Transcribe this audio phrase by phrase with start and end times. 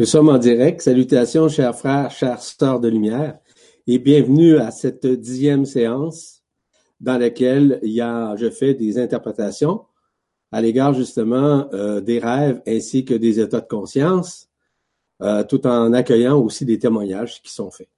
[0.00, 0.80] Nous sommes en direct.
[0.80, 3.40] Salutations, chers frères, chères sœurs de lumière,
[3.88, 6.44] et bienvenue à cette dixième séance
[7.00, 9.86] dans laquelle il y a, je fais des interprétations
[10.52, 14.48] à l'égard justement euh, des rêves ainsi que des états de conscience,
[15.20, 17.90] euh, tout en accueillant aussi des témoignages qui sont faits.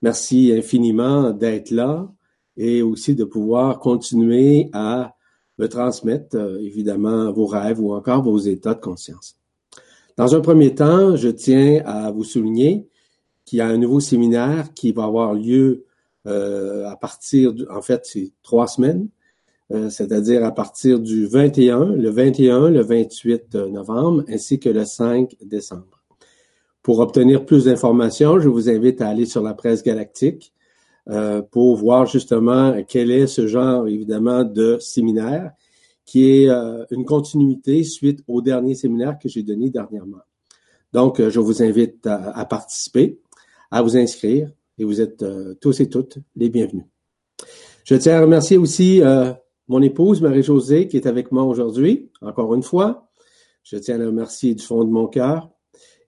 [0.00, 2.10] Merci infiniment d'être là
[2.56, 5.14] et aussi de pouvoir continuer à
[5.58, 9.36] me transmettre euh, évidemment vos rêves ou encore vos états de conscience.
[10.16, 12.86] Dans un premier temps, je tiens à vous souligner
[13.44, 15.84] qu'il y a un nouveau séminaire qui va avoir lieu
[16.26, 19.08] euh, à partir, en fait, c'est trois semaines,
[19.72, 25.34] euh, c'est-à-dire à partir du 21, le 21, le 28 novembre, ainsi que le 5
[25.40, 26.02] décembre.
[26.82, 30.52] Pour obtenir plus d'informations, je vous invite à aller sur la presse galactique
[31.08, 35.52] euh, pour voir justement quel est ce genre, évidemment, de séminaire
[36.04, 40.18] qui est euh, une continuité suite au dernier séminaire que j'ai donné dernièrement.
[40.92, 43.20] Donc, euh, je vous invite à, participer,
[43.70, 46.84] à vous inscrire, et vous êtes euh, tous et toutes les bienvenus.
[47.84, 49.00] Je tiens à remercier aussi
[49.66, 53.08] mon épouse Marie-Josée qui est avec moi aujourd'hui, encore une fois.
[53.64, 55.50] Je tiens à la remercier du fond de mon cœur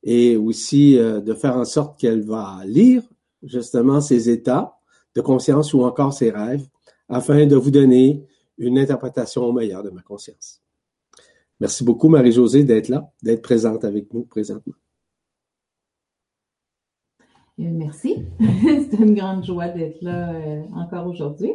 [0.04, 3.02] et aussi de faire en sorte qu'elle va lire
[3.42, 4.76] justement ses états
[5.16, 6.64] de conscience ou encore ses rêves
[7.08, 8.24] afin de vous donner
[8.58, 10.60] une interprétation au meilleur de ma conscience.
[11.60, 14.74] Merci beaucoup, Marie-Josée, d'être là, d'être présente avec nous présentement.
[17.60, 18.24] Euh, merci.
[18.40, 21.52] C'est une grande joie d'être là euh, encore aujourd'hui.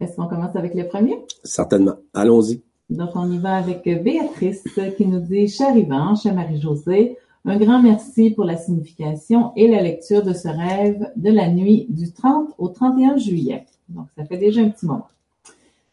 [0.00, 1.18] Est-ce qu'on commence avec le premier?
[1.42, 1.96] Certainement.
[2.14, 2.62] Allons-y.
[2.88, 4.64] Donc, on y va avec Béatrice
[4.96, 9.82] qui nous dit, cher Yvan, chère Marie-Josée, un grand merci pour la signification et la
[9.82, 13.66] lecture de ce rêve de la nuit du 30 au 31 juillet.
[13.88, 15.08] Donc, ça fait déjà un petit moment.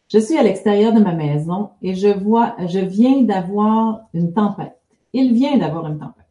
[0.08, 4.80] Je suis à l'extérieur de ma maison et je vois, je viens d'avoir une tempête.
[5.12, 6.26] Il vient d'avoir une tempête.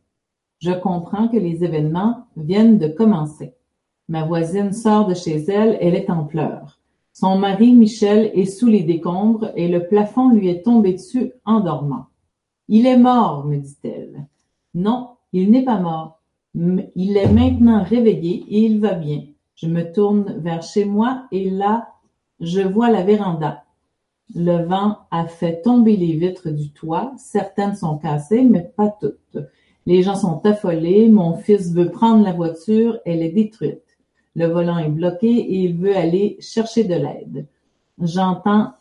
[0.60, 3.54] Je comprends que les événements viennent de commencer.
[4.08, 6.80] Ma voisine sort de chez elle, elle est en pleurs.
[7.12, 11.60] Son mari Michel est sous les décombres et le plafond lui est tombé dessus en
[11.60, 12.06] dormant.
[12.70, 14.26] Il est mort, me dit-elle.
[14.74, 16.22] Non, il n'est pas mort.
[16.54, 19.24] Il est maintenant réveillé et il va bien.
[19.56, 21.90] Je me tourne vers chez moi et là,
[22.40, 23.65] je vois la véranda.
[24.36, 29.38] Le vent a fait tomber les vitres du toit, certaines sont cassées, mais pas toutes.
[29.86, 33.98] Les gens sont affolés, mon fils veut prendre la voiture, elle est détruite.
[34.36, 37.48] Le volant est bloqué et il veut aller chercher de l'aide.
[38.02, 38.74] J'entends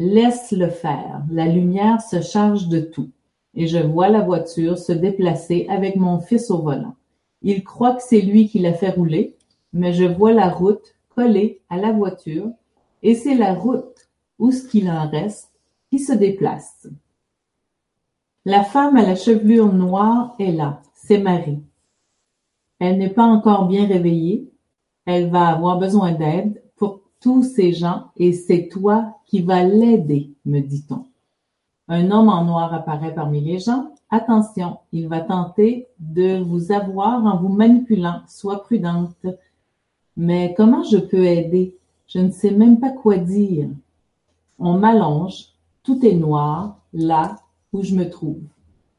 [0.00, 3.10] Laisse-le faire, la lumière se charge de tout.
[3.54, 6.94] Et je vois la voiture se déplacer avec mon fils au volant.
[7.42, 9.34] Il croit que c'est lui qui l'a fait rouler,
[9.72, 12.48] mais je vois la route collée à la voiture,
[13.02, 13.97] et c'est la route
[14.38, 15.52] ou ce qu'il en reste,
[15.90, 16.88] qui se déplace.
[18.44, 21.62] La femme à la chevelure noire est là, c'est Marie.
[22.78, 24.50] Elle n'est pas encore bien réveillée,
[25.04, 30.32] elle va avoir besoin d'aide pour tous ces gens et c'est toi qui vas l'aider,
[30.44, 31.06] me dit-on.
[31.88, 33.94] Un homme en noir apparaît parmi les gens.
[34.10, 38.20] Attention, il va tenter de vous avoir en vous manipulant.
[38.28, 39.26] Sois prudente.
[40.16, 41.76] Mais comment je peux aider?
[42.06, 43.68] Je ne sais même pas quoi dire.
[44.58, 45.46] On m'allonge,
[45.82, 47.36] tout est noir, là
[47.72, 48.42] où je me trouve.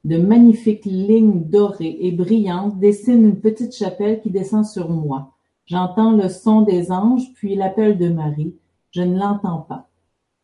[0.05, 5.31] De magnifiques lignes dorées et brillantes dessinent une petite chapelle qui descend sur moi.
[5.65, 8.55] J'entends le son des anges, puis l'appel de Marie.
[8.91, 9.87] Je ne l'entends pas.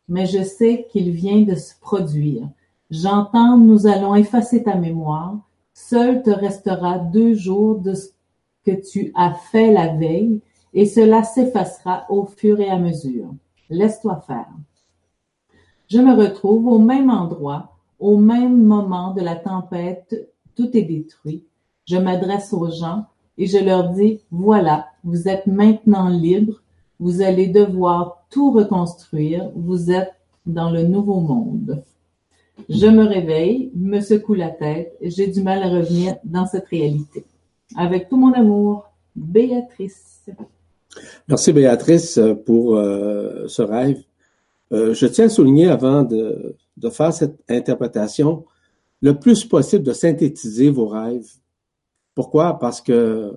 [0.08, 2.48] Mais je sais qu'il vient de se produire.
[2.90, 5.38] J'entends nous allons effacer ta mémoire.
[5.72, 8.10] Seul te restera deux jours de ce
[8.64, 10.40] que tu as fait la veille,
[10.74, 13.30] et cela s'effacera au fur et à mesure.
[13.70, 14.52] Laisse-toi faire.
[15.88, 21.44] Je me retrouve au même endroit, au même moment de la tempête, tout est détruit.
[21.86, 23.04] Je m'adresse aux gens
[23.38, 26.62] et je leur dis, voilà, vous êtes maintenant libres,
[26.98, 30.12] vous allez devoir tout reconstruire, vous êtes
[30.46, 31.82] dans le nouveau monde.
[32.68, 37.24] Je me réveille, me secoue la tête, j'ai du mal à revenir dans cette réalité.
[37.76, 40.26] Avec tout mon amour, Béatrice.
[41.28, 44.02] Merci Béatrice pour euh, ce rêve
[44.72, 46.56] euh, je tiens à souligner avant de,
[46.90, 48.44] faire cette interprétation,
[49.00, 51.28] le plus possible de synthétiser vos rêves.
[52.14, 52.58] Pourquoi?
[52.58, 53.32] Parce que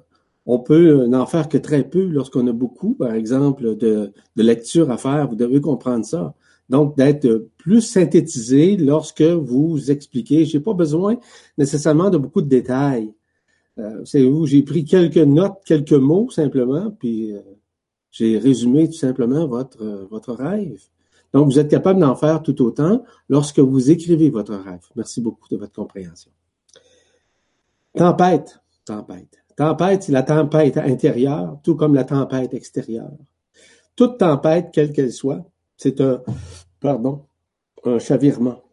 [0.46, 4.90] on peut n'en faire que très peu lorsqu'on a beaucoup, par exemple, de, de lecture
[4.90, 5.28] à faire.
[5.28, 6.34] Vous devez comprendre ça.
[6.70, 10.46] Donc, d'être plus synthétisé lorsque vous expliquez.
[10.46, 11.18] J'ai pas besoin
[11.58, 13.14] nécessairement de beaucoup de détails.
[13.80, 17.40] Euh, c'est où j'ai pris quelques notes, quelques mots simplement, puis euh,
[18.12, 20.82] j'ai résumé tout simplement votre, votre rêve.
[21.34, 24.86] Donc, vous êtes capable d'en faire tout autant lorsque vous écrivez votre rêve.
[24.96, 26.32] Merci beaucoup de votre compréhension.
[27.96, 29.38] Tempête, tempête.
[29.56, 33.12] Tempête, c'est la tempête intérieure, tout comme la tempête extérieure.
[33.96, 35.46] Toute tempête, quelle qu'elle soit,
[35.76, 36.22] c'est un,
[36.80, 37.26] pardon,
[37.84, 38.64] un chavirement.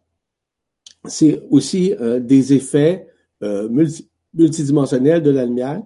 [1.05, 3.07] C'est aussi euh, des effets
[3.43, 3.69] euh,
[4.33, 5.83] multidimensionnels de la lumière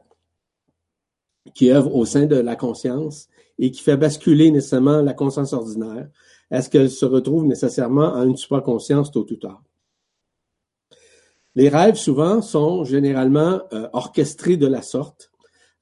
[1.53, 3.27] qui œuvre au sein de la conscience
[3.57, 6.07] et qui fait basculer nécessairement la conscience ordinaire.
[6.51, 9.63] Est-ce qu'elle se retrouve nécessairement en une supraconscience tôt ou tard?
[11.55, 15.31] Les rêves, souvent, sont généralement euh, orchestrés de la sorte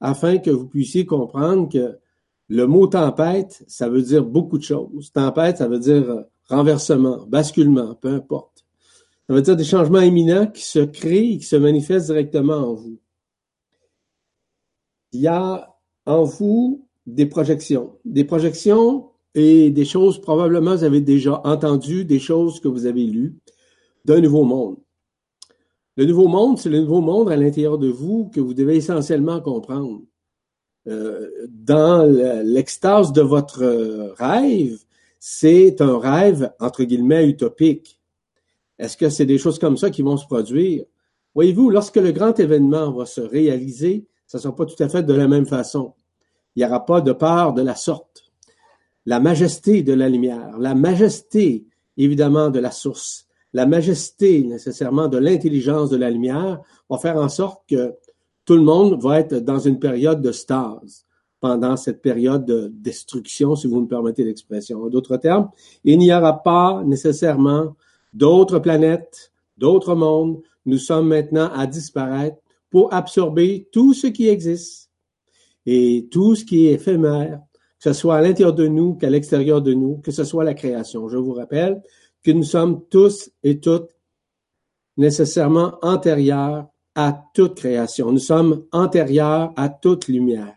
[0.00, 1.98] afin que vous puissiez comprendre que
[2.48, 5.12] le mot tempête, ça veut dire beaucoup de choses.
[5.12, 8.64] Tempête, ça veut dire euh, renversement, basculement, peu importe.
[9.28, 12.74] Ça veut dire des changements éminents qui se créent et qui se manifestent directement en
[12.74, 12.98] vous.
[15.12, 15.76] Il y a
[16.06, 17.98] en vous des projections.
[18.04, 23.04] Des projections et des choses probablement vous avez déjà entendues, des choses que vous avez
[23.04, 23.36] lues
[24.04, 24.76] d'un nouveau monde.
[25.96, 29.40] Le nouveau monde, c'est le nouveau monde à l'intérieur de vous que vous devez essentiellement
[29.40, 30.02] comprendre.
[30.86, 32.04] Euh, dans
[32.42, 34.78] l'extase de votre rêve,
[35.18, 38.00] c'est un rêve, entre guillemets, utopique.
[38.78, 40.84] Est-ce que c'est des choses comme ça qui vont se produire?
[41.34, 45.02] Voyez-vous, lorsque le grand événement va se réaliser, ça ne sera pas tout à fait
[45.02, 45.92] de la même façon.
[46.56, 48.09] Il n'y aura pas de peur de la sorte.
[49.06, 51.64] La majesté de la lumière, la majesté,
[51.96, 57.28] évidemment, de la source, la majesté nécessairement de l'intelligence de la lumière va faire en
[57.28, 57.94] sorte que
[58.44, 61.04] tout le monde va être dans une période de stase
[61.40, 64.82] pendant cette période de destruction, si vous me permettez l'expression.
[64.82, 65.50] En d'autres termes,
[65.84, 67.76] il n'y aura pas nécessairement
[68.12, 70.42] d'autres planètes, d'autres mondes.
[70.66, 72.36] Nous sommes maintenant à disparaître
[72.68, 74.90] pour absorber tout ce qui existe
[75.66, 77.40] et tout ce qui est éphémère,
[77.80, 80.54] que ce soit à l'intérieur de nous qu'à l'extérieur de nous, que ce soit la
[80.54, 81.08] création.
[81.08, 81.82] Je vous rappelle
[82.22, 83.90] que nous sommes tous et toutes
[84.98, 88.12] nécessairement antérieurs à toute création.
[88.12, 90.56] Nous sommes antérieurs à toute lumière.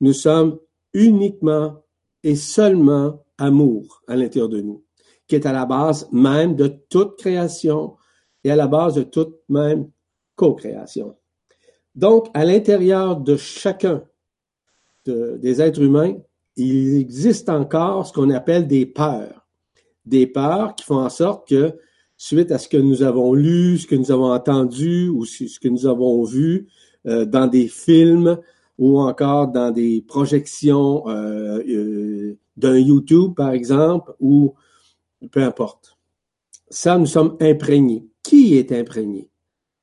[0.00, 0.58] Nous sommes
[0.94, 1.82] uniquement
[2.22, 4.82] et seulement amour à l'intérieur de nous,
[5.26, 7.96] qui est à la base même de toute création
[8.44, 9.90] et à la base de toute même
[10.36, 11.16] co-création.
[11.94, 14.04] Donc, à l'intérieur de chacun
[15.04, 16.14] des êtres humains,
[16.66, 19.46] il existe encore ce qu'on appelle des peurs.
[20.04, 21.74] Des peurs qui font en sorte que
[22.16, 25.68] suite à ce que nous avons lu, ce que nous avons entendu ou ce que
[25.68, 26.68] nous avons vu
[27.06, 28.38] euh, dans des films
[28.78, 34.54] ou encore dans des projections euh, euh, d'un YouTube, par exemple, ou
[35.30, 35.96] peu importe.
[36.68, 38.06] Ça, nous sommes imprégnés.
[38.22, 39.28] Qui est imprégné?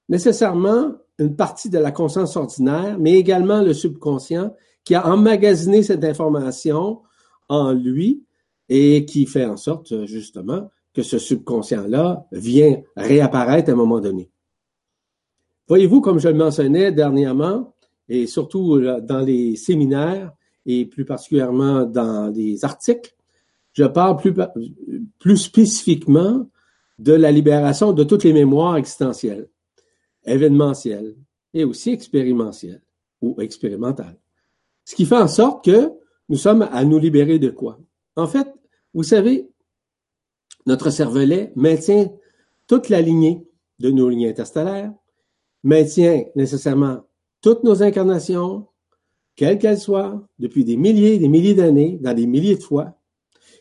[0.10, 4.54] Nécessairement une partie de la conscience ordinaire, mais également le subconscient
[4.88, 7.02] qui a emmagasiné cette information
[7.50, 8.24] en lui
[8.70, 14.32] et qui fait en sorte, justement, que ce subconscient-là vient réapparaître à un moment donné.
[15.68, 17.76] Voyez-vous, comme je le mentionnais dernièrement,
[18.08, 20.32] et surtout dans les séminaires,
[20.66, 23.14] et plus particulièrement dans les articles,
[23.74, 24.34] je parle plus,
[25.20, 26.50] plus spécifiquement
[26.98, 29.50] de la libération de toutes les mémoires existentielles,
[30.24, 31.14] événementielles
[31.54, 32.84] et aussi expérientielles
[33.22, 34.18] ou expérimentales.
[34.88, 35.92] Ce qui fait en sorte que
[36.30, 37.78] nous sommes à nous libérer de quoi?
[38.16, 38.48] En fait,
[38.94, 39.50] vous savez,
[40.66, 42.10] notre cervelet maintient
[42.68, 43.46] toute la lignée
[43.80, 44.94] de nos lignées interstellaires,
[45.62, 47.02] maintient nécessairement
[47.42, 48.66] toutes nos incarnations,
[49.36, 52.98] quelles qu'elles soient, depuis des milliers et des milliers d'années, dans des milliers de fois,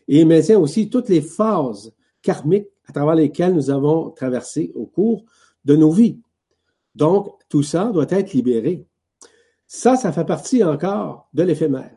[0.06, 5.24] et maintient aussi toutes les phases karmiques à travers lesquelles nous avons traversé au cours
[5.64, 6.20] de nos vies.
[6.94, 8.86] Donc, tout ça doit être libéré.
[9.66, 11.96] Ça, ça fait partie encore de l'éphémère.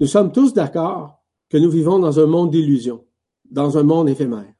[0.00, 3.04] Nous sommes tous d'accord que nous vivons dans un monde d'illusions
[3.50, 4.52] dans un monde éphémère.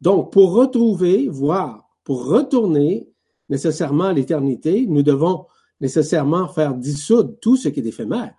[0.00, 3.08] Donc, pour retrouver, voire pour retourner
[3.48, 5.46] nécessairement à l'éternité, nous devons
[5.80, 8.34] nécessairement faire dissoudre tout ce qui est éphémère.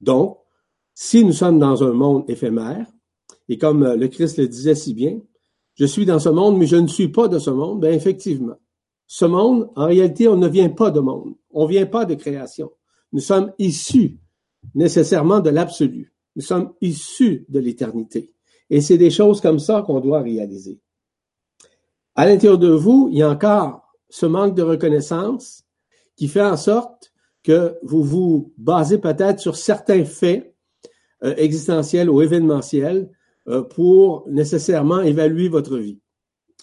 [0.00, 0.38] Donc,
[0.94, 2.86] si nous sommes dans un monde éphémère,
[3.48, 5.20] et comme euh, le Christ le disait si bien,
[5.74, 8.56] je suis dans ce monde, mais je ne suis pas de ce monde, bien effectivement.
[9.06, 11.34] Ce monde, en réalité, on ne vient pas de monde.
[11.56, 12.70] On ne vient pas de création.
[13.12, 14.18] Nous sommes issus
[14.74, 16.12] nécessairement de l'absolu.
[16.36, 18.34] Nous sommes issus de l'éternité.
[18.68, 20.78] Et c'est des choses comme ça qu'on doit réaliser.
[22.14, 25.64] À l'intérieur de vous, il y a encore ce manque de reconnaissance
[26.14, 30.54] qui fait en sorte que vous vous basez peut-être sur certains faits
[31.24, 33.10] euh, existentiels ou événementiels
[33.48, 36.00] euh, pour nécessairement évaluer votre vie.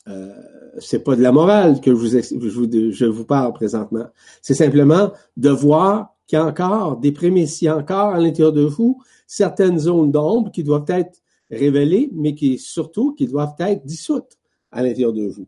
[0.08, 0.36] Euh,
[0.80, 4.06] c'est pas de la morale que je vous, parle présentement.
[4.42, 9.02] C'est simplement de voir qu'il y a encore des prémices, encore à l'intérieur de vous
[9.28, 14.38] certaines zones d'ombre qui doivent être révélées, mais qui surtout qui doivent être dissoutes
[14.72, 15.48] à l'intérieur de vous.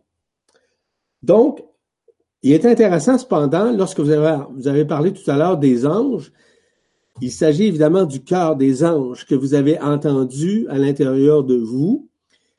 [1.24, 1.64] Donc,
[2.46, 6.32] Il est intéressant cependant, lorsque vous avez, vous avez parlé tout à l'heure des anges,
[7.20, 12.08] il s'agit évidemment du cœur des anges que vous avez entendu à l'intérieur de vous.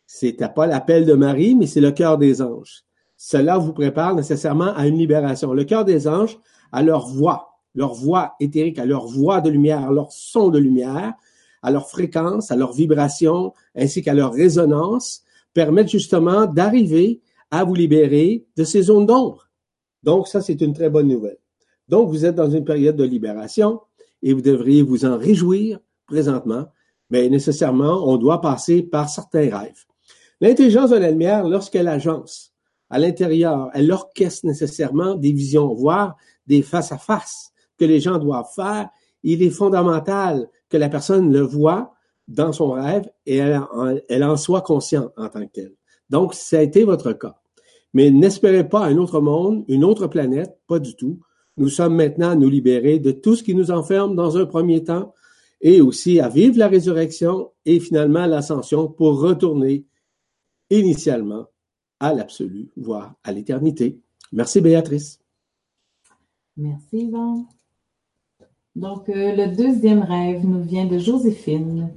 [0.06, 2.84] C'était pas l'appel de Marie, mais c'est le cœur des anges.
[3.16, 5.52] Cela vous prépare nécessairement à une libération.
[5.52, 6.38] Le cœur des anges,
[6.72, 10.58] à leur voix, leur voix éthérique, à leur voix de lumière, à leur son de
[10.58, 11.14] lumière,
[11.62, 15.22] à leur fréquence, à leur vibration, ainsi qu'à leur résonance,
[15.54, 17.20] permettent justement d'arriver
[17.50, 19.48] à vous libérer de ces zones d'ombre.
[20.02, 21.38] Donc, ça, c'est une très bonne nouvelle.
[21.88, 23.80] Donc, vous êtes dans une période de libération
[24.22, 26.66] et vous devriez vous en réjouir présentement,
[27.10, 29.84] mais nécessairement, on doit passer par certains rêves.
[30.40, 32.52] L'intelligence de la lumière, lorsqu'elle agence
[32.90, 36.16] à l'intérieur, elle orchestre nécessairement des visions, voire
[36.46, 38.88] des face-à-face que les gens doivent faire.
[39.22, 41.94] Il est fondamental que la personne le voit
[42.28, 43.60] dans son rêve et elle,
[44.08, 45.74] elle en soit consciente en tant que.
[46.10, 47.36] Donc, ça a été votre cas.
[47.94, 51.18] Mais n'espérez pas un autre monde, une autre planète, pas du tout.
[51.56, 54.84] Nous sommes maintenant à nous libérer de tout ce qui nous enferme dans un premier
[54.84, 55.14] temps
[55.62, 59.86] et aussi à vivre la résurrection et finalement l'ascension pour retourner
[60.70, 61.46] initialement
[62.00, 64.00] à l'absolu, voire à l'éternité.
[64.32, 65.20] Merci Béatrice.
[66.56, 67.46] Merci Yvan.
[68.74, 71.90] Donc, euh, le deuxième rêve nous vient de Joséphine.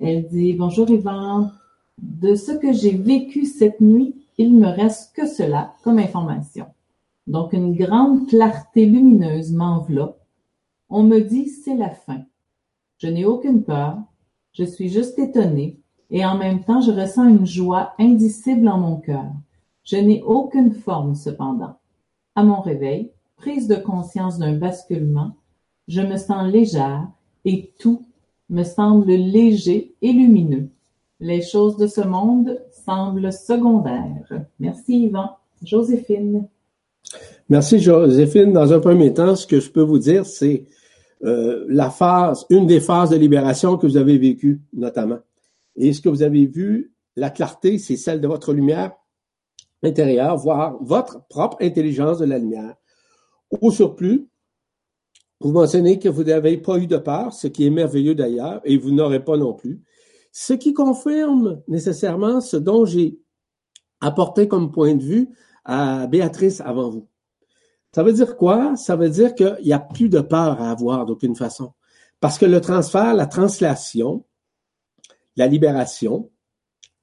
[0.00, 1.50] Elle dit, Bonjour Yvan,
[1.98, 6.66] de ce que j'ai vécu cette nuit, il me reste que cela comme information.
[7.26, 10.20] Donc une grande clarté lumineuse m'enveloppe.
[10.88, 12.22] On me dit c'est la fin.
[12.98, 13.98] Je n'ai aucune peur,
[14.52, 15.80] je suis juste étonnée,
[16.10, 19.30] et en même temps je ressens une joie indicible en mon cœur.
[19.84, 21.76] Je n'ai aucune forme cependant.
[22.34, 25.32] À mon réveil, prise de conscience d'un basculement,
[25.88, 27.06] je me sens légère
[27.44, 28.02] et tout
[28.50, 30.68] me semble léger et lumineux.
[31.20, 34.28] Les choses de ce monde semblent secondaires.
[34.58, 35.30] Merci Yvan.
[35.62, 36.46] Joséphine.
[37.48, 38.52] Merci Joséphine.
[38.52, 40.64] Dans un premier temps, ce que je peux vous dire, c'est
[41.24, 45.18] euh, la phase, une des phases de libération que vous avez vécues notamment.
[45.76, 48.92] Et ce que vous avez vu, la clarté, c'est celle de votre lumière
[49.82, 52.74] intérieure, voire votre propre intelligence de la lumière.
[53.50, 54.28] Au surplus,
[55.40, 58.78] vous mentionnez que vous n'avez pas eu de peur, ce qui est merveilleux d'ailleurs, et
[58.78, 59.82] vous n'aurez pas non plus.
[60.32, 63.20] Ce qui confirme nécessairement ce dont j'ai
[64.00, 65.28] apporté comme point de vue
[65.64, 67.08] à Béatrice avant vous.
[67.94, 68.74] Ça veut dire quoi?
[68.76, 71.74] Ça veut dire qu'il n'y a plus de peur à avoir d'aucune façon.
[72.20, 74.24] Parce que le transfert, la translation,
[75.36, 76.30] la libération,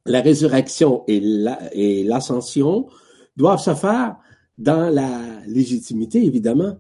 [0.06, 2.88] la résurrection et l'ascension
[3.36, 4.18] doivent se faire
[4.58, 6.78] dans la légitimité, évidemment,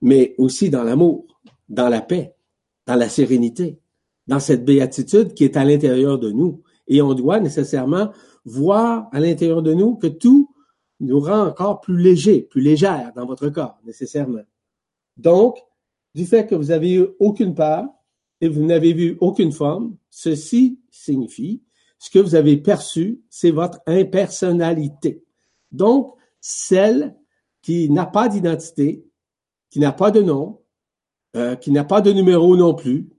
[0.00, 1.26] mais aussi dans l'amour,
[1.68, 2.34] dans la paix,
[2.86, 3.78] dans la sérénité,
[4.26, 6.62] dans cette béatitude qui est à l'intérieur de nous.
[6.88, 8.10] Et on doit nécessairement
[8.44, 10.50] voir à l'intérieur de nous que tout
[11.00, 14.42] nous rend encore plus léger, plus légère dans votre corps, nécessairement.
[15.16, 15.56] Donc,
[16.14, 17.86] du fait que vous avez eu aucune peur
[18.40, 21.62] et vous n'avez vu aucune forme, ceci signifie
[22.00, 25.22] ce que vous avez perçu, c'est votre impersonnalité.
[25.70, 27.14] Donc, celle
[27.60, 29.04] qui n'a pas d'identité,
[29.68, 30.60] qui n'a pas de nom,
[31.36, 33.10] euh, qui n'a pas de numéro non plus,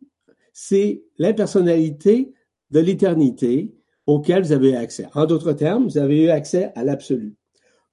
[0.51, 2.33] c'est l'impersonnalité
[2.71, 3.71] de l'éternité
[4.07, 5.07] auquel vous avez accès.
[5.13, 7.35] En d'autres termes, vous avez eu accès à l'absolu.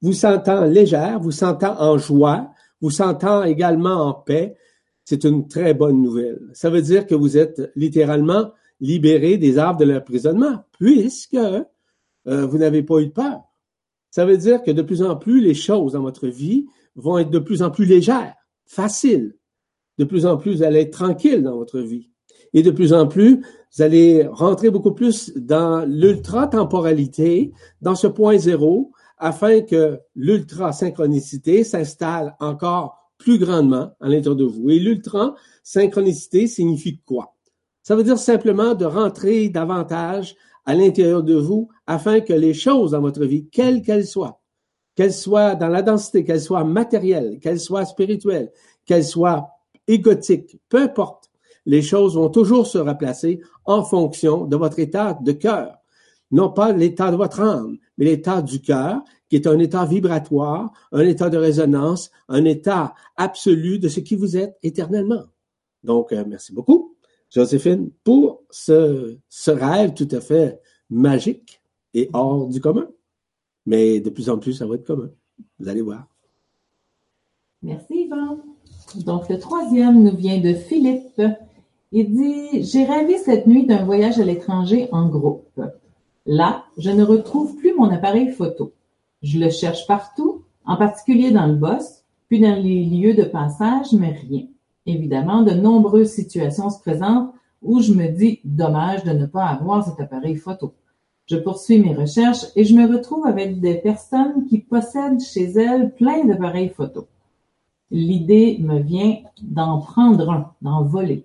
[0.00, 4.56] Vous sentant légère, vous sentant en joie, vous sentant également en paix,
[5.08, 6.38] c'est une très bonne nouvelle.
[6.52, 11.64] Ça veut dire que vous êtes littéralement libéré des arbres de l'emprisonnement, puisque euh,
[12.26, 13.40] vous n'avez pas eu de peur.
[14.10, 17.30] Ça veut dire que de plus en plus, les choses dans votre vie vont être
[17.30, 18.34] de plus en plus légères,
[18.66, 19.34] faciles.
[19.96, 22.10] De plus en plus, vous allez être tranquille dans votre vie.
[22.52, 23.40] Et de plus en plus,
[23.74, 32.36] vous allez rentrer beaucoup plus dans l'ultra-temporalité, dans ce point zéro, afin que l'ultra-synchronicité s'installe
[32.40, 34.70] encore plus grandement à l'intérieur de vous.
[34.70, 37.34] Et l'ultra-synchronicité signifie quoi?
[37.82, 42.90] Ça veut dire simplement de rentrer davantage à l'intérieur de vous afin que les choses
[42.92, 44.42] dans votre vie, quelles qu'elles soient,
[44.94, 48.52] qu'elles soient dans la densité, qu'elles soient matérielles, qu'elles soient spirituelles,
[48.84, 49.48] qu'elles soient
[49.86, 51.30] égotiques, peu importe,
[51.64, 55.77] les choses vont toujours se replacer en fonction de votre état de cœur.
[56.30, 60.72] Non pas l'état de votre âme, mais l'état du cœur, qui est un état vibratoire,
[60.92, 65.24] un état de résonance, un état absolu de ce qui vous êtes éternellement.
[65.84, 66.96] Donc, euh, merci beaucoup,
[67.30, 69.16] Joséphine, pour ce,
[69.46, 71.62] rêve tout à fait magique
[71.94, 72.88] et hors du commun.
[73.66, 75.10] Mais de plus en plus, ça va être commun.
[75.58, 76.06] Vous allez voir.
[77.62, 78.38] Merci, Yvan.
[79.04, 81.20] Donc, le troisième nous vient de Philippe.
[81.92, 85.60] Il dit, j'ai rêvé cette nuit d'un voyage à l'étranger en groupe.
[86.30, 88.74] Là, je ne retrouve plus mon appareil photo.
[89.22, 93.94] Je le cherche partout, en particulier dans le boss, puis dans les lieux de passage,
[93.94, 94.44] mais rien.
[94.84, 97.32] Évidemment, de nombreuses situations se présentent
[97.62, 100.74] où je me dis dommage de ne pas avoir cet appareil photo.
[101.24, 105.94] Je poursuis mes recherches et je me retrouve avec des personnes qui possèdent chez elles
[105.94, 107.08] plein d'appareils photo.
[107.90, 111.24] L'idée me vient d'en prendre un, d'en voler.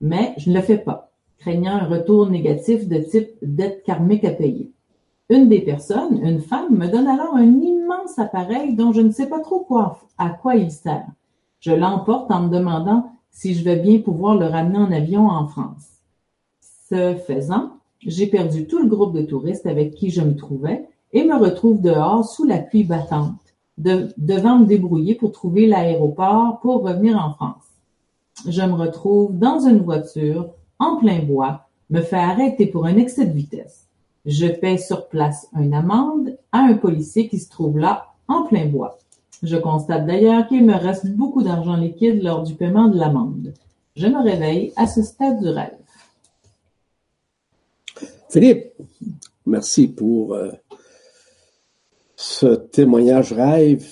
[0.00, 1.11] Mais je ne le fais pas,
[1.42, 4.70] craignant un retour négatif de type dette karmique à payer.
[5.28, 9.28] Une des personnes, une femme, me donne alors un immense appareil dont je ne sais
[9.28, 11.06] pas trop quoi, à quoi il sert.
[11.58, 15.48] Je l'emporte en me demandant si je vais bien pouvoir le ramener en avion en
[15.48, 15.88] France.
[16.88, 21.24] Ce faisant, j'ai perdu tout le groupe de touristes avec qui je me trouvais et
[21.24, 27.16] me retrouve dehors sous la pluie battante, devant me débrouiller pour trouver l'aéroport pour revenir
[27.16, 27.64] en France.
[28.48, 30.50] Je me retrouve dans une voiture,
[30.82, 33.86] en plein bois, me fait arrêter pour un excès de vitesse.
[34.26, 38.66] Je paie sur place une amende à un policier qui se trouve là, en plein
[38.66, 38.98] bois.
[39.42, 43.54] Je constate d'ailleurs qu'il me reste beaucoup d'argent liquide lors du paiement de l'amende.
[43.94, 45.76] Je me réveille à ce stade du rêve.
[48.28, 48.72] Philippe,
[49.46, 50.50] merci pour euh,
[52.16, 53.86] ce témoignage rêve.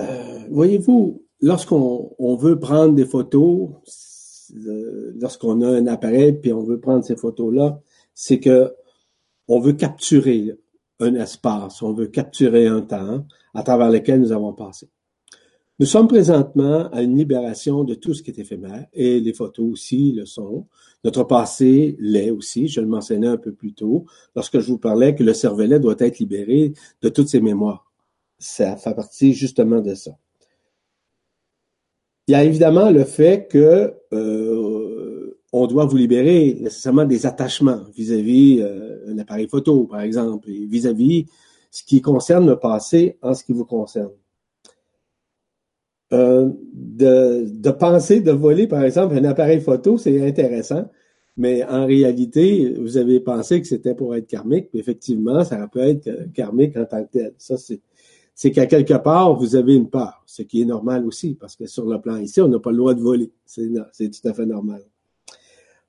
[0.00, 3.70] Euh, voyez-vous, lorsqu'on veut prendre des photos,
[4.52, 7.80] lorsqu'on a un appareil puis on veut prendre ces photos-là,
[8.14, 8.72] c'est que
[9.48, 10.56] on veut capturer
[11.00, 14.88] un espace, on veut capturer un temps à travers lequel nous avons passé.
[15.78, 19.68] Nous sommes présentement à une libération de tout ce qui est éphémère et les photos
[19.68, 20.66] aussi le sont.
[21.02, 24.04] Notre passé l'est aussi, je le mentionnais un peu plus tôt,
[24.36, 27.90] lorsque je vous parlais que le cervelet doit être libéré de toutes ses mémoires.
[28.38, 30.12] Ça fait partie justement de ça.
[32.32, 37.82] Il y a évidemment le fait que euh, on doit vous libérer nécessairement des attachements
[37.94, 41.26] vis-à-vis euh, un appareil photo, par exemple, et vis-à-vis
[41.70, 44.12] ce qui concerne le passé en ce qui vous concerne.
[46.14, 50.88] Euh, de, de penser de voler, par exemple, un appareil photo, c'est intéressant,
[51.36, 55.80] mais en réalité, vous avez pensé que c'était pour être karmique, puis effectivement, ça peut
[55.80, 57.34] être karmique en tant que tel.
[57.36, 57.80] Ça, c'est,
[58.34, 61.66] c'est qu'à quelque part, vous avez une peur, ce qui est normal aussi, parce que
[61.66, 63.32] sur le plan ici, on n'a pas le droit de voler.
[63.44, 64.82] C'est, c'est tout à fait normal.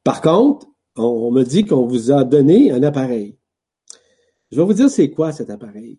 [0.04, 3.38] Par contre, on, me dit qu'on vous a donné un appareil.
[4.52, 5.98] Je vais vous dire c'est quoi cet appareil.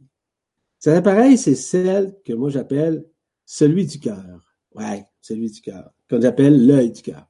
[0.79, 3.05] Cet appareil, c'est celle que moi j'appelle
[3.45, 4.25] celui du cœur.
[4.75, 7.27] Ouais, celui du cœur, qu'on appelle l'œil du cœur.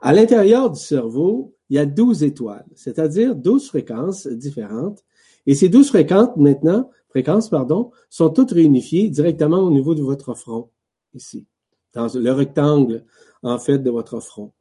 [0.00, 5.04] À l'intérieur du cerveau, il y a 12 étoiles, c'est-à-dire 12 fréquences différentes.
[5.46, 10.34] Et ces 12 fréquences, maintenant, fréquences, pardon, sont toutes réunifiées directement au niveau de votre
[10.34, 10.70] front,
[11.14, 11.46] ici,
[11.92, 13.04] dans le rectangle,
[13.42, 14.52] en fait, de votre front.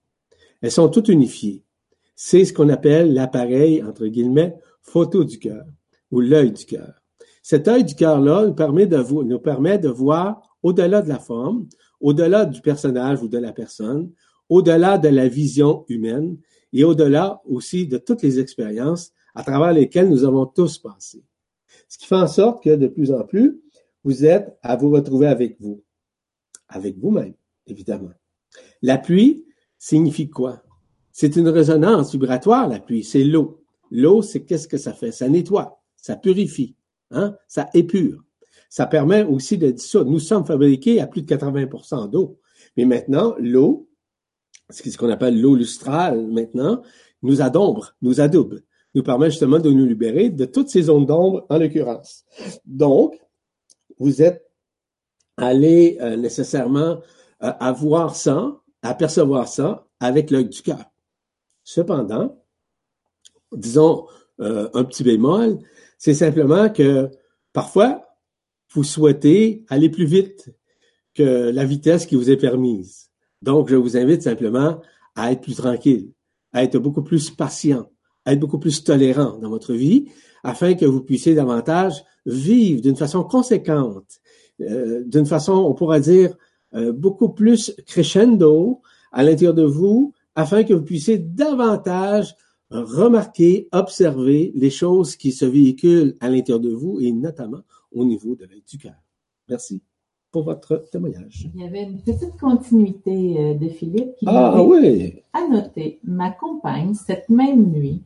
[0.62, 1.64] Elles sont toutes unifiées.
[2.16, 5.64] C'est ce qu'on appelle l'appareil, entre guillemets, photo du cœur
[6.12, 6.94] ou l'œil du cœur.
[7.42, 11.68] Cet œil du cœur-là nous permet de, nous permet de voir au-delà de la forme,
[12.02, 14.12] au-delà du personnage ou de la personne,
[14.50, 16.38] au-delà de la vision humaine
[16.74, 21.24] et au-delà aussi de toutes les expériences à travers lesquelles nous avons tous passé.
[21.90, 23.60] Ce qui fait en sorte que de plus en plus,
[24.04, 25.84] vous êtes à vous retrouver avec vous,
[26.68, 27.34] avec vous-même,
[27.68, 28.12] évidemment.
[28.82, 29.46] La pluie,
[29.78, 30.64] signifie quoi?
[31.12, 33.64] C'est une résonance vibratoire, la pluie, c'est l'eau.
[33.92, 35.12] L'eau, c'est qu'est-ce que ça fait?
[35.12, 36.76] Ça nettoie, ça purifie,
[37.12, 37.36] hein?
[37.48, 38.24] ça épure.
[38.70, 40.04] Ça permet aussi de ça.
[40.04, 42.40] Nous sommes fabriqués à plus de 80% d'eau.
[42.78, 43.90] Mais maintenant, l'eau,
[44.70, 46.84] ce qu'on appelle l'eau lustrale maintenant,
[47.24, 48.62] nous adombre, nous adoube,
[48.96, 52.26] nous permet justement de nous libérer de toutes ces zones d'ombre en l'occurrence.
[52.66, 53.20] Donc,
[54.00, 54.50] vous êtes
[55.38, 57.02] allé euh, nécessairement
[57.44, 60.84] euh, avoir ça apercevoir ça avec l'œil du cœur.
[61.64, 62.42] Cependant,
[63.52, 64.08] disons
[64.40, 65.60] euh, un petit bémol,
[65.98, 67.10] c'est simplement que
[67.54, 68.06] parfois,
[68.72, 70.54] vous souhaitez aller plus vite
[71.16, 73.10] que la vitesse qui vous est permise.
[73.42, 74.80] Donc, je vous invite simplement
[75.16, 76.12] à être plus tranquille,
[76.54, 77.90] à être beaucoup plus patient,
[78.34, 80.06] être beaucoup plus tolérant dans votre vie,
[80.44, 84.20] afin que vous puissiez davantage vivre d'une façon conséquente,
[84.62, 86.36] euh, d'une façon, on pourra dire,
[86.74, 92.36] euh, beaucoup plus crescendo à l'intérieur de vous afin que vous puissiez davantage
[92.70, 97.62] remarquer, observer les choses qui se véhiculent à l'intérieur de vous et notamment
[97.92, 98.96] au niveau de l'œil du cœur.
[99.48, 99.82] Merci
[100.32, 101.50] pour votre témoignage.
[101.56, 105.22] Il y avait une petite continuité euh, de Philippe qui ah, oui.
[105.50, 108.04] noter Ma compagne, cette même nuit,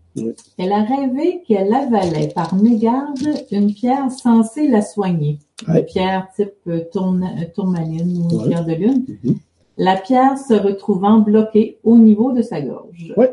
[0.58, 3.20] elle a rêvé qu'elle avalait par mégarde
[3.52, 5.40] une pierre censée la soigner.
[5.68, 9.06] Une pierre type euh, tourne, euh, tourmaline ou une pierre de lune.
[9.08, 9.36] Mm-hmm.
[9.78, 13.14] La pierre se retrouvant bloquée au niveau de sa gorge.
[13.18, 13.26] Oui.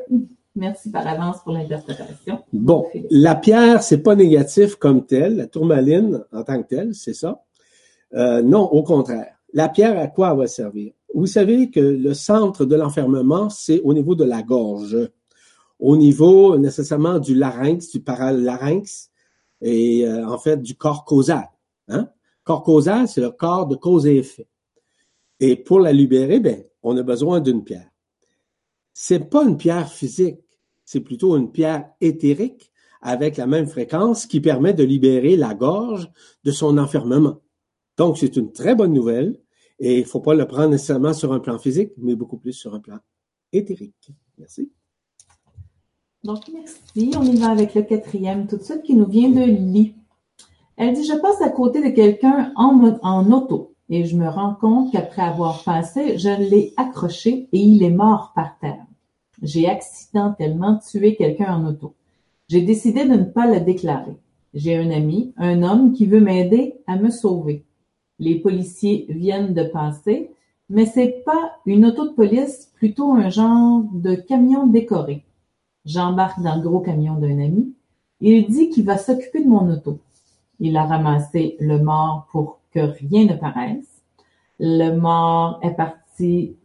[0.56, 2.40] Merci par avance pour l'interprétation.
[2.52, 7.14] Bon, la pierre, c'est pas négatif comme telle, la tourmaline en tant que telle, c'est
[7.14, 7.42] ça?
[8.14, 9.36] Euh, non, au contraire.
[9.52, 10.92] La pierre, à quoi elle va servir?
[11.14, 14.96] Vous savez que le centre de l'enfermement, c'est au niveau de la gorge,
[15.80, 19.10] au niveau nécessairement du larynx, du paralarynx
[19.60, 21.48] et euh, en fait du corps causal.
[21.88, 22.08] Hein?
[22.44, 24.46] Corps causal, c'est le corps de cause et effet.
[25.40, 27.90] Et pour la libérer, ben, on a besoin d'une pierre.
[28.92, 30.40] C'est pas une pierre physique,
[30.84, 32.70] c'est plutôt une pierre éthérique
[33.00, 36.10] avec la même fréquence qui permet de libérer la gorge
[36.44, 37.40] de son enfermement.
[38.00, 39.38] Donc, c'est une très bonne nouvelle
[39.78, 42.54] et il ne faut pas le prendre nécessairement sur un plan physique, mais beaucoup plus
[42.54, 42.96] sur un plan
[43.52, 44.10] éthérique.
[44.38, 44.72] Merci.
[46.24, 47.12] Donc, merci.
[47.14, 49.94] On y va avec le quatrième tout de suite qui nous vient de Lee.
[50.78, 54.54] Elle dit, je passe à côté de quelqu'un en, en auto et je me rends
[54.54, 58.86] compte qu'après avoir passé, je l'ai accroché et il est mort par terre.
[59.42, 61.94] J'ai accidentellement tué quelqu'un en auto.
[62.48, 64.16] J'ai décidé de ne pas le déclarer.
[64.54, 67.66] J'ai un ami, un homme qui veut m'aider à me sauver.
[68.20, 70.30] Les policiers viennent de passer,
[70.68, 75.24] mais c'est pas une auto de police, plutôt un genre de camion décoré.
[75.86, 77.74] J'embarque dans le gros camion d'un ami.
[78.20, 79.98] Il dit qu'il va s'occuper de mon auto.
[80.60, 84.02] Il a ramassé le mort pour que rien ne paraisse.
[84.58, 86.56] Le mort est parti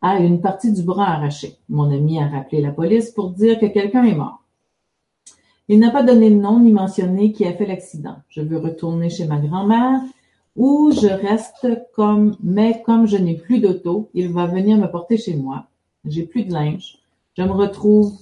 [0.00, 1.56] à une partie du bras arraché.
[1.68, 4.44] Mon ami a rappelé la police pour dire que quelqu'un est mort.
[5.66, 8.16] Il n'a pas donné de nom ni mentionné qui a fait l'accident.
[8.28, 10.00] Je veux retourner chez ma grand-mère
[10.56, 15.16] où je reste comme, mais comme je n'ai plus d'auto, il va venir me porter
[15.16, 15.66] chez moi.
[16.04, 16.98] J'ai plus de linge.
[17.36, 18.12] Je me retrouve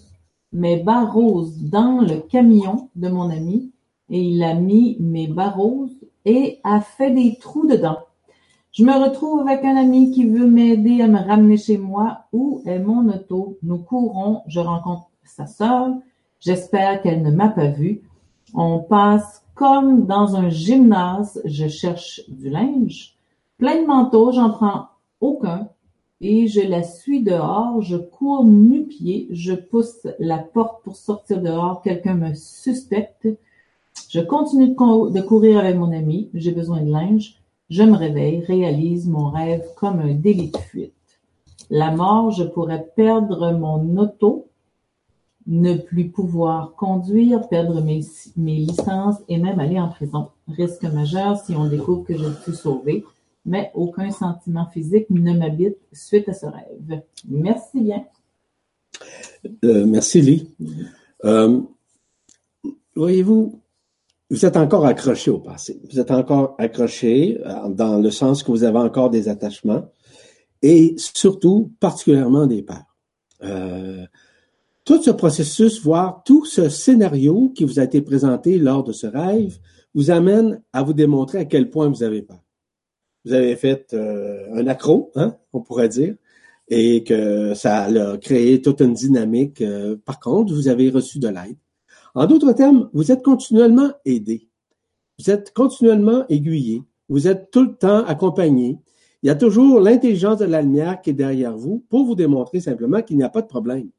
[0.53, 3.73] mes bas roses dans le camion de mon ami
[4.09, 7.99] et il a mis mes bas roses et a fait des trous dedans.
[8.73, 12.27] Je me retrouve avec un ami qui veut m'aider à me ramener chez moi.
[12.33, 13.59] Où est mon auto?
[13.65, 14.43] Nous courons.
[14.47, 15.89] Je rencontre sa sœur.
[16.39, 18.03] J'espère qu'elle ne m'a pas vu.
[18.55, 21.39] On passe comme dans un gymnase.
[21.45, 23.15] Je cherche du linge.
[23.59, 24.33] Plein de manteaux.
[24.33, 24.87] J'en prends
[25.21, 25.69] aucun.
[26.23, 27.83] Et je la suis dehors.
[27.83, 29.29] Je cours nu-pied.
[29.31, 31.83] Je pousse la porte pour sortir dehors.
[31.83, 33.29] Quelqu'un me suspecte.
[34.09, 36.31] Je continue de courir avec mon ami.
[36.33, 37.37] J'ai besoin de linge.
[37.69, 40.95] Je me réveille, réalise mon rêve comme un délit de fuite.
[41.69, 44.47] La mort, je pourrais perdre mon auto,
[45.51, 48.01] ne plus pouvoir conduire, perdre mes,
[48.37, 50.29] mes licences et même aller en prison.
[50.49, 53.05] Risque majeur si on découvre que je suis sauvé,
[53.45, 57.03] mais aucun sentiment physique ne m'habite suite à ce rêve.
[57.29, 58.05] Merci bien.
[59.65, 60.51] Euh, merci, Lee.
[61.25, 61.61] Euh,
[62.95, 63.61] voyez-vous,
[64.31, 65.81] vous êtes encore accroché au passé.
[65.91, 69.85] Vous êtes encore accroché euh, dans le sens que vous avez encore des attachements
[70.63, 72.97] et surtout, particulièrement des peurs.
[73.43, 74.07] Euh,
[74.85, 79.07] tout ce processus, voire tout ce scénario qui vous a été présenté lors de ce
[79.07, 79.59] rêve,
[79.95, 82.41] vous amène à vous démontrer à quel point vous avez peur.
[83.25, 86.15] Vous avez fait euh, un accro, hein, on pourrait dire,
[86.69, 89.63] et que ça a créé toute une dynamique.
[90.05, 91.57] par contre, vous avez reçu de l'aide.
[92.15, 94.49] En d'autres termes, vous êtes continuellement aidé.
[95.19, 96.83] Vous êtes continuellement aiguillé.
[97.09, 98.79] Vous êtes tout le temps accompagné.
[99.23, 102.61] Il y a toujours l'intelligence de la lumière qui est derrière vous pour vous démontrer
[102.61, 103.91] simplement qu'il n'y a pas de problème.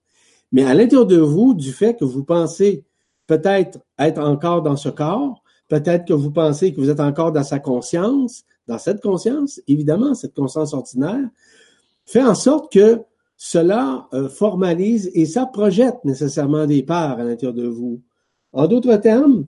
[0.52, 2.84] Mais à l'intérieur de vous, du fait que vous pensez
[3.28, 7.44] peut-être être encore dans ce corps, peut-être que vous pensez que vous êtes encore dans
[7.44, 11.30] sa conscience, dans cette conscience, évidemment, cette conscience ordinaire,
[12.06, 13.02] fait en sorte que
[13.38, 18.02] cela euh, formalise et ça projette nécessairement des parts à l'intérieur de vous.
[18.54, 19.46] En d'autres termes,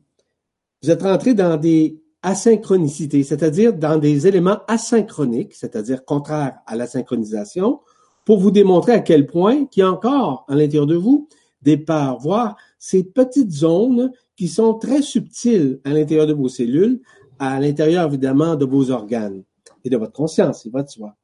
[0.81, 6.87] vous êtes rentré dans des asynchronicités, c'est-à-dire dans des éléments asynchroniques, c'est-à-dire contraires à la
[6.87, 7.81] synchronisation,
[8.25, 11.27] pour vous démontrer à quel point qu'il y a encore à l'intérieur de vous
[11.61, 17.01] des parts, voire ces petites zones qui sont très subtiles à l'intérieur de vos cellules,
[17.39, 19.43] à l'intérieur évidemment de vos organes
[19.83, 21.15] et de votre conscience et votre soi,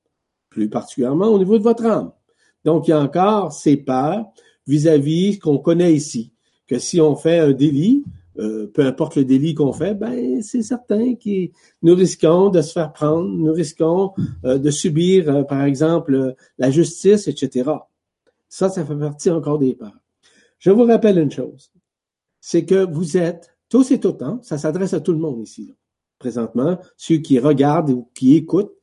[0.49, 2.11] plus particulièrement au niveau de votre âme.
[2.65, 4.25] Donc, il y a encore ces peurs
[4.67, 6.33] vis-à-vis qu'on connaît ici,
[6.67, 8.03] que si on fait un délit,
[8.37, 11.49] euh, peu importe le délit qu'on fait, ben c'est certain que
[11.81, 14.13] nous risquons de se faire prendre, nous risquons
[14.45, 17.71] euh, de subir, euh, par exemple, la justice, etc.
[18.47, 19.99] Ça, ça fait partie encore des peurs.
[20.59, 21.71] Je vous rappelle une chose,
[22.39, 25.75] c'est que vous êtes tous et tout temps, ça s'adresse à tout le monde ici,
[26.19, 28.75] présentement, ceux qui regardent ou qui écoutent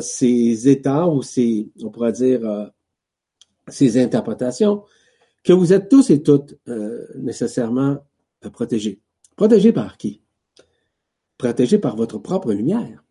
[0.00, 2.70] ces états ou ces, on pourrait dire,
[3.66, 4.84] ces interprétations,
[5.42, 6.58] que vous êtes tous et toutes
[7.16, 7.98] nécessairement
[8.50, 9.00] protégés.
[9.36, 10.22] Protégés par qui?
[11.38, 13.04] Protégés par votre propre lumière.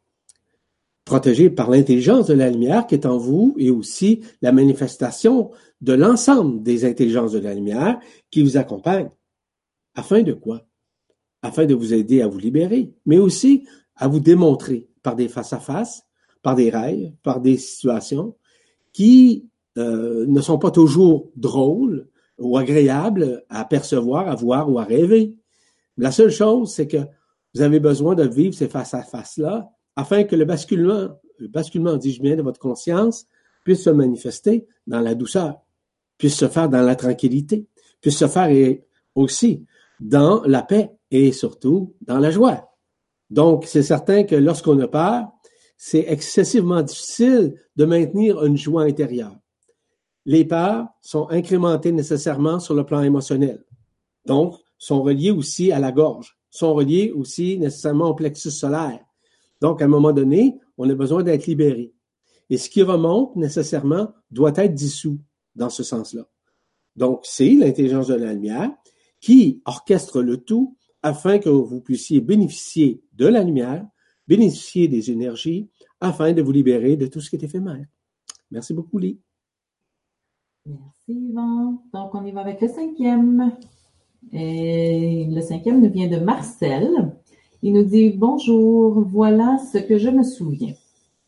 [1.05, 5.93] Protégés par l'intelligence de la lumière qui est en vous et aussi la manifestation de
[5.93, 7.99] l'ensemble des intelligences de la lumière
[8.31, 9.11] qui vous accompagnent.
[9.95, 10.65] Afin de quoi?
[11.41, 13.67] Afin de vous aider à vous libérer, mais aussi
[13.97, 16.03] à vous démontrer par des face-à-face,
[16.41, 18.35] par des rêves, par des situations
[18.93, 22.07] qui euh, ne sont pas toujours drôles
[22.43, 25.35] ou agréables à percevoir, à voir ou à rêver.
[25.97, 26.97] La seule chose, c'est que
[27.53, 32.35] vous avez besoin de vivre ces face-à-face-là afin que le basculement, le basculement, dis-je bien,
[32.35, 33.25] de votre conscience
[33.63, 35.61] puisse se manifester dans la douceur,
[36.17, 37.67] puisse se faire dans la tranquillité,
[38.01, 38.75] puisse se faire
[39.15, 39.65] aussi
[39.99, 42.71] dans la paix et surtout dans la joie.
[43.29, 45.27] Donc, c'est certain que lorsqu'on a peur,
[45.77, 49.35] c'est excessivement difficile de maintenir une joie intérieure.
[50.25, 53.63] Les peurs sont incrémentées nécessairement sur le plan émotionnel.
[54.25, 58.99] Donc, sont reliées aussi à la gorge, sont reliées aussi nécessairement au plexus solaire.
[59.61, 61.93] Donc, à un moment donné, on a besoin d'être libéré.
[62.49, 65.19] Et ce qui remonte nécessairement doit être dissous
[65.55, 66.27] dans ce sens-là.
[66.95, 68.71] Donc, c'est l'intelligence de la lumière
[69.19, 73.85] qui orchestre le tout afin que vous puissiez bénéficier de la lumière,
[74.27, 77.85] bénéficier des énergies, afin de vous libérer de tout ce qui est éphémère.
[78.51, 79.19] Merci beaucoup, Lee.
[80.65, 81.81] Merci, Yvan.
[81.93, 83.51] Donc, on y va avec le cinquième.
[84.31, 87.11] Et le cinquième nous vient de Marcel.
[87.61, 90.73] Il nous dit Bonjour, voilà ce que je me souviens.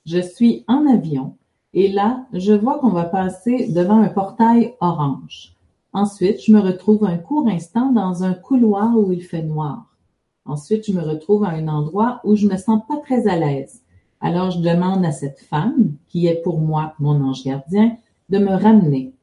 [0.06, 1.36] Je suis en avion
[1.74, 5.54] et là, je vois qu'on va passer devant un portail orange.
[5.92, 9.98] Ensuite, je me retrouve un court instant dans un couloir où il fait noir.
[10.46, 13.82] Ensuite, je me retrouve à un endroit où je me sens pas très à l'aise.
[14.22, 17.98] Alors, je demande à cette femme, qui est pour moi mon ange gardien,
[18.30, 19.15] de me ramener.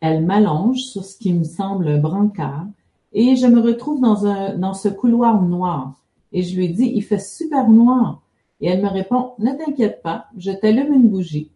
[0.00, 2.66] Elle m'allonge sur ce qui me semble un brancard
[3.12, 5.94] et je me retrouve dans un, dans ce couloir noir.
[6.32, 8.22] Et je lui dis, il fait super noir.
[8.60, 11.50] Et elle me répond, ne t'inquiète pas, je t'allume une bougie.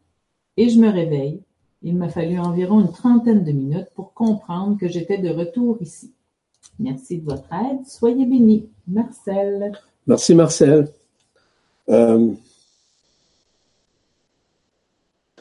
[0.56, 1.40] Et je me réveille
[1.84, 6.12] il m'a fallu environ une trentaine de minutes pour comprendre que j'étais de retour ici.
[6.78, 7.86] Merci de votre aide.
[7.86, 8.66] Soyez bénis.
[8.88, 9.72] Marcel.
[10.06, 10.88] Merci, Marcel.
[11.90, 12.32] Euh,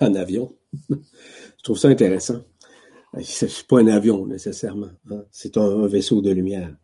[0.02, 0.52] un avion.
[0.90, 2.42] Je trouve ça intéressant.
[3.22, 4.90] Ce n'est pas un avion nécessairement.
[5.12, 5.24] Hein.
[5.32, 6.76] C'est un, vaisseau de lumière.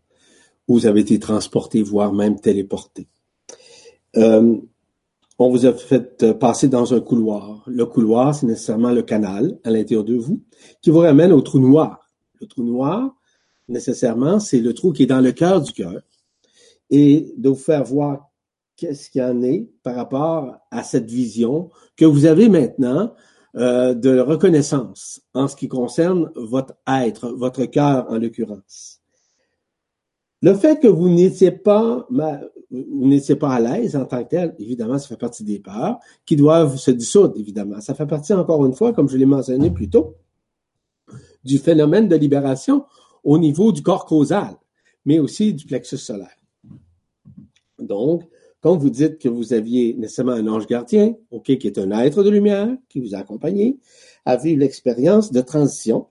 [0.68, 3.08] Vous avez été transporté, voire même téléporté.
[4.18, 4.58] Euh,
[5.40, 7.64] on vous a fait euh, passer dans un couloir.
[7.66, 10.42] Le couloir, c'est nécessairement le canal à l'intérieur de vous
[10.82, 12.08] qui vous ramène au trou noir.
[12.40, 13.16] Le trou noir,
[13.68, 16.02] nécessairement, c'est le trou qui est dans le cœur du cœur
[16.90, 18.30] et de vous faire voir
[18.76, 23.14] qu'est-ce qu'il y en est par rapport à cette vision que vous avez maintenant
[23.56, 29.00] euh, de reconnaissance en ce qui concerne votre être, votre cœur en l'occurrence.
[30.42, 34.56] Le fait que vous n'étiez pas, vous n'étiez pas à l'aise en tant que tel,
[34.60, 37.82] évidemment, ça fait partie des peurs qui doivent se dissoudre, évidemment.
[37.82, 40.16] Ça fait partie, encore une fois, comme je l'ai mentionné plus tôt,
[41.44, 42.86] du phénomène de libération
[43.24, 44.56] au niveau du corps causal,
[45.06, 46.38] mais aussi du plexus solaire.
[47.80, 48.24] Donc,
[48.62, 52.24] quand vous dites que vous aviez nécessairement un ange gardien, OK, qui est un être
[52.24, 53.80] de lumière, qui vous a accompagné,
[54.26, 56.08] à vivre l'expérience de transition,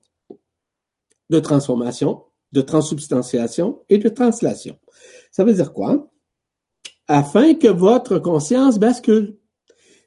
[1.31, 4.79] de transformation, de transubstantiation et de translation.
[5.31, 6.11] Ça veut dire quoi?
[7.07, 9.37] Afin que votre conscience bascule.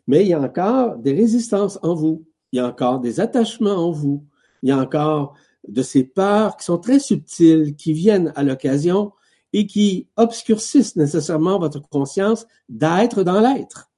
[0.07, 2.25] Mais il y a encore des résistances en vous.
[2.51, 4.25] Il y a encore des attachements en vous.
[4.63, 5.35] Il y a encore
[5.67, 9.13] de ces peurs qui sont très subtiles, qui viennent à l'occasion
[9.53, 13.91] et qui obscurcissent nécessairement votre conscience d'être dans l'être.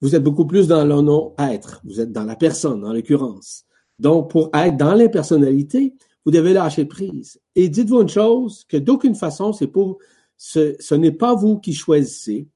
[0.00, 1.80] Vous êtes beaucoup plus dans le non-être.
[1.84, 3.64] Vous êtes dans la personne, en l'occurrence.
[3.98, 7.40] Donc, pour être dans l'impersonnalité, vous devez lâcher prise.
[7.56, 9.98] Et dites-vous une chose, que d'aucune façon, c'est pour,
[10.36, 12.46] ce, ce n'est pas vous qui choisissez,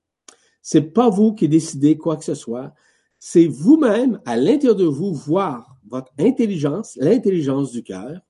[0.60, 2.72] c'est pas vous qui décidez quoi que ce soit,
[3.18, 8.20] c'est vous-même, à l'intérieur de vous, voir votre intelligence, l'intelligence du cœur,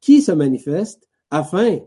[0.00, 1.78] qui se manifeste afin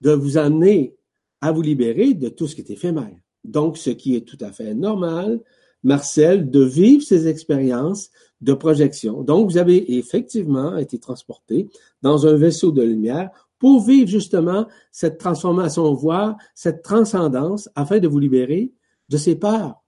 [0.00, 0.94] de vous amener
[1.40, 3.16] à vous libérer de tout ce qui est éphémère.
[3.44, 5.40] Donc, ce qui est tout à fait normal,
[5.82, 9.22] Marcel, de vivre ces expériences de projection.
[9.22, 11.68] Donc, vous avez effectivement été transporté
[12.02, 18.08] dans un vaisseau de lumière pour vivre justement cette transformation voix, cette transcendance afin de
[18.08, 18.72] vous libérer
[19.08, 19.82] de ces peurs.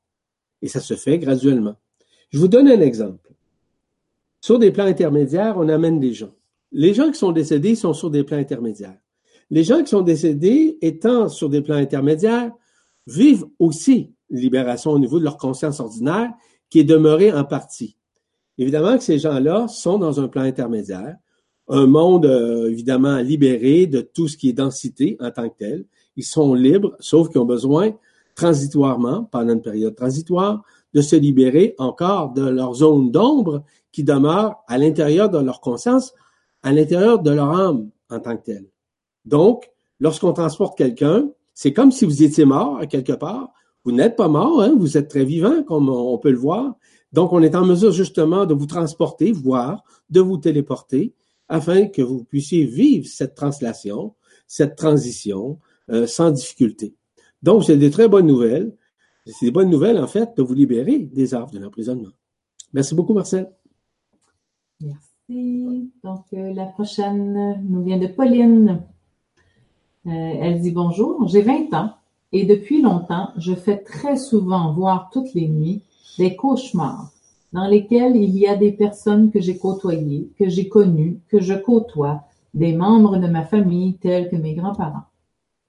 [0.63, 1.77] Et ça se fait graduellement.
[2.31, 3.33] Je vous donne un exemple.
[4.41, 6.35] Sur des plans intermédiaires, on amène des gens.
[6.73, 8.99] Les gens qui sont décédés sont sur des plans intermédiaires.
[9.51, 12.53] Les gens qui sont décédés étant sur des plans intermédiaires
[13.07, 16.33] vivent aussi libération au niveau de leur conscience ordinaire
[16.69, 17.97] qui est demeurée en partie.
[18.59, 21.17] Évidemment que ces gens-là sont dans un plan intermédiaire,
[21.69, 25.85] un monde euh, évidemment libéré de tout ce qui est densité en tant que tel.
[26.17, 27.93] Ils sont libres, sauf qu'ils ont besoin
[28.35, 30.63] transitoirement, pendant une période transitoire,
[30.95, 36.13] de se libérer encore de leur zone d'ombre qui demeure à l'intérieur de leur conscience,
[36.63, 38.67] à l'intérieur de leur âme en tant que tel.
[39.25, 43.53] Donc, lorsqu'on transporte quelqu'un, c'est comme si vous étiez mort quelque part,
[43.85, 46.75] Vous n'êtes pas mort, hein, vous êtes très vivant, comme on peut le voir.
[47.13, 51.15] Donc, on est en mesure justement de vous transporter, voire de vous téléporter,
[51.49, 54.15] afin que vous puissiez vivre cette translation,
[54.47, 55.59] cette transition
[55.91, 56.95] euh, sans difficulté.
[57.43, 58.77] Donc, c'est des très bonnes nouvelles.
[59.27, 62.13] C'est des bonnes nouvelles, en fait, de vous libérer des arbres de l'emprisonnement.
[62.73, 63.51] Merci beaucoup, Marcel.
[64.81, 65.91] Merci.
[66.05, 68.83] Donc, euh, la prochaine nous vient de Pauline.
[70.07, 71.93] Euh, elle dit bonjour, j'ai 20 ans
[72.33, 75.83] et depuis longtemps, je fais très souvent, voire toutes les nuits,
[76.19, 77.11] des cauchemars
[77.53, 81.55] dans lesquels il y a des personnes que j'ai côtoyées, que j'ai connues, que je
[81.55, 82.23] côtoie,
[82.55, 85.05] des membres de ma famille tels que mes grands-parents.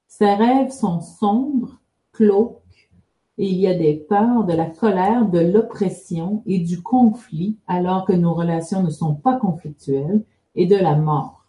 [0.07, 1.79] Ces rêves sont sombres,
[2.13, 2.59] glauques,
[3.37, 8.05] et il y a des peurs, de la colère, de l'oppression et du conflit alors
[8.05, 11.40] que nos relations ne sont pas conflictuelles, et de la mort.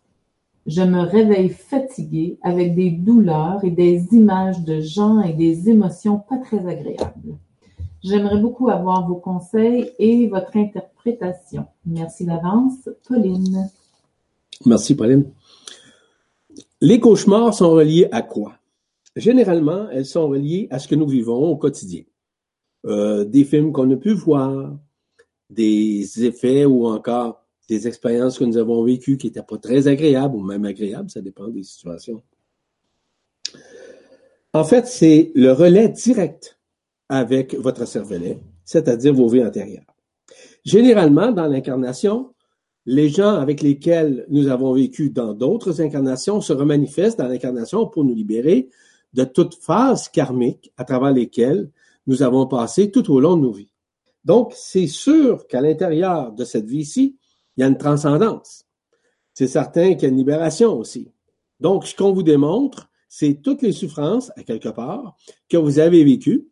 [0.66, 6.18] Je me réveille fatiguée avec des douleurs et des images de gens et des émotions
[6.18, 7.36] pas très agréables.
[8.02, 11.66] J'aimerais beaucoup avoir vos conseils et votre interprétation.
[11.84, 13.68] Merci d'avance, Pauline.
[14.64, 15.24] Merci, Pauline.
[16.80, 18.54] Les cauchemars sont reliés à quoi?
[19.14, 22.02] Généralement, elles sont reliées à ce que nous vivons au quotidien.
[22.86, 24.76] Euh, des films qu'on a pu voir,
[25.50, 27.41] des effets ou encore
[27.72, 31.22] des expériences que nous avons vécues qui n'étaient pas très agréables ou même agréables, ça
[31.22, 32.22] dépend des situations.
[34.52, 36.58] En fait, c'est le relais direct
[37.08, 39.86] avec votre cervelet, c'est-à-dire vos vies antérieures.
[40.66, 42.34] Généralement, dans l'incarnation,
[42.84, 48.04] les gens avec lesquels nous avons vécu dans d'autres incarnations se remanifestent dans l'incarnation pour
[48.04, 48.68] nous libérer
[49.14, 51.70] de toute phase karmique à travers lesquelles
[52.06, 53.72] nous avons passé tout au long de nos vies.
[54.24, 57.16] Donc, c'est sûr qu'à l'intérieur de cette vie-ci,
[57.56, 58.66] il y a une transcendance.
[59.34, 61.10] C'est certain qu'il y a une libération aussi.
[61.60, 65.16] Donc, ce qu'on vous démontre, c'est toutes les souffrances, à quelque part,
[65.48, 66.48] que vous avez vécues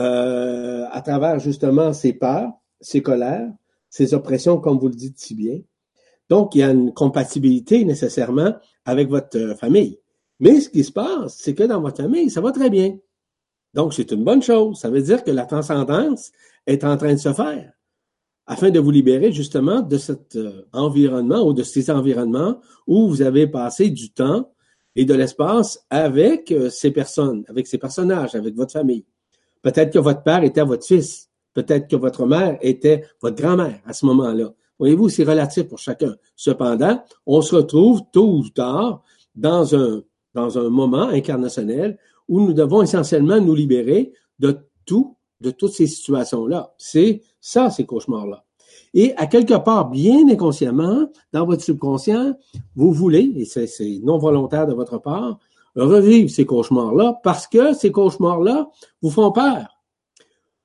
[0.00, 3.52] euh, à travers justement ces peurs, ces colères,
[3.90, 5.60] ces oppressions, comme vous le dites si bien.
[6.28, 8.54] Donc, il y a une compatibilité nécessairement
[8.84, 9.98] avec votre famille.
[10.40, 12.96] Mais ce qui se passe, c'est que dans votre famille, ça va très bien.
[13.74, 14.78] Donc, c'est une bonne chose.
[14.78, 16.32] Ça veut dire que la transcendance
[16.66, 17.72] est en train de se faire
[18.46, 23.22] afin de vous libérer justement de cet euh, environnement ou de ces environnements où vous
[23.22, 24.52] avez passé du temps
[24.96, 29.04] et de l'espace avec euh, ces personnes, avec ces personnages, avec votre famille.
[29.62, 31.30] Peut-être que votre père était votre fils.
[31.54, 34.52] Peut-être que votre mère était votre grand-mère à ce moment-là.
[34.78, 36.16] Voyez-vous, c'est relatif pour chacun.
[36.34, 39.02] Cependant, on se retrouve tôt ou tard
[39.34, 40.02] dans un,
[40.34, 45.86] dans un moment incarnationnel où nous devons essentiellement nous libérer de tout, de toutes ces
[45.86, 46.74] situations-là.
[46.78, 48.44] C'est ça, ces cauchemars-là.
[48.94, 52.34] Et à quelque part, bien inconsciemment, dans votre subconscient,
[52.76, 55.38] vous voulez, et c'est non volontaire de votre part,
[55.76, 58.70] revivre ces cauchemars-là parce que ces cauchemars-là
[59.02, 59.66] vous font peur.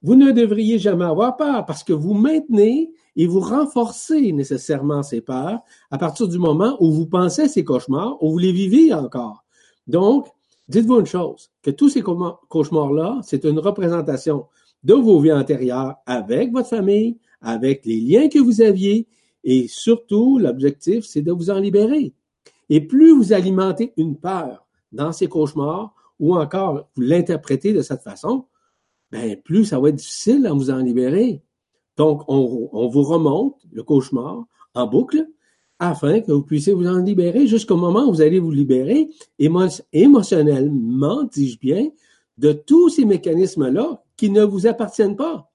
[0.03, 5.21] Vous ne devriez jamais avoir peur parce que vous maintenez et vous renforcez nécessairement ces
[5.21, 5.59] peurs
[5.89, 9.43] à partir du moment où vous pensez ces cauchemars, où vous les vivez encore.
[9.87, 10.27] Donc,
[10.67, 14.45] dites-vous une chose, que tous ces cauchemars-là, c'est une représentation
[14.83, 19.07] de vos vies antérieures avec votre famille, avec les liens que vous aviez,
[19.43, 22.13] et surtout, l'objectif, c'est de vous en libérer.
[22.69, 28.01] Et plus vous alimentez une peur dans ces cauchemars, ou encore vous l'interprétez de cette
[28.01, 28.45] façon,
[29.11, 31.41] ben, plus ça va être difficile à vous en libérer.
[31.95, 35.27] Donc, on, on vous remonte le cauchemar en boucle
[35.79, 39.09] afin que vous puissiez vous en libérer jusqu'au moment où vous allez vous libérer
[39.39, 41.89] émotionnellement, dis-je bien,
[42.37, 45.51] de tous ces mécanismes-là qui ne vous appartiennent pas.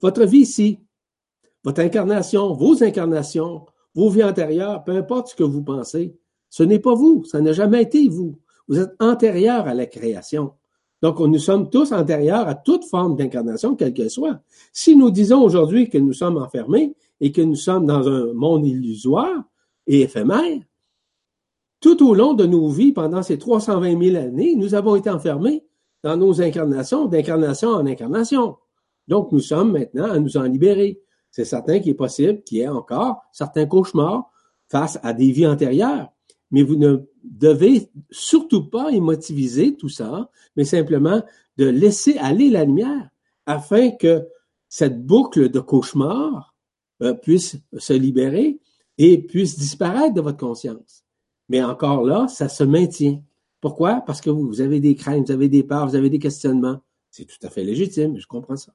[0.00, 0.78] Votre vie ici,
[1.64, 6.16] votre incarnation, vos incarnations, vos vies antérieures, peu importe ce que vous pensez,
[6.48, 8.38] ce n'est pas vous, ça n'a jamais été vous.
[8.68, 10.52] Vous êtes antérieur à la création.
[11.02, 14.40] Donc, nous sommes tous antérieurs à toute forme d'incarnation, quelle qu'elle soit.
[14.72, 18.66] Si nous disons aujourd'hui que nous sommes enfermés et que nous sommes dans un monde
[18.66, 19.44] illusoire
[19.86, 20.60] et éphémère,
[21.80, 25.64] tout au long de nos vies, pendant ces 320 000 années, nous avons été enfermés
[26.02, 28.56] dans nos incarnations, d'incarnation en incarnation.
[29.06, 31.00] Donc, nous sommes maintenant à nous en libérer.
[31.30, 34.30] C'est certain qu'il est possible qu'il y ait encore certains cauchemars
[34.68, 36.08] face à des vies antérieures
[36.50, 41.22] mais vous ne devez surtout pas émotiviser tout ça, mais simplement
[41.56, 43.10] de laisser aller la lumière
[43.46, 44.26] afin que
[44.68, 46.54] cette boucle de cauchemar
[47.02, 48.60] euh, puisse se libérer
[48.98, 51.04] et puisse disparaître de votre conscience.
[51.48, 53.22] Mais encore là, ça se maintient.
[53.60, 54.02] Pourquoi?
[54.06, 56.80] Parce que vous, avez des craintes, vous avez des peurs, vous avez des questionnements.
[57.10, 58.72] C'est tout à fait légitime, je comprends ça.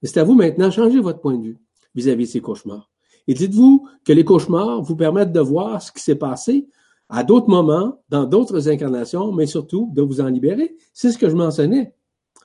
[0.00, 1.58] Mais c'est à vous maintenant de changer votre point de vue
[1.94, 2.90] vis-à-vis -vis de ces cauchemars.
[3.26, 6.68] Et dites-vous que les cauchemars vous permettent de voir ce qui s'est passé
[7.08, 10.76] à d'autres moments, dans d'autres incarnations, mais surtout de vous en libérer.
[10.92, 11.94] C'est ce que je mentionnais.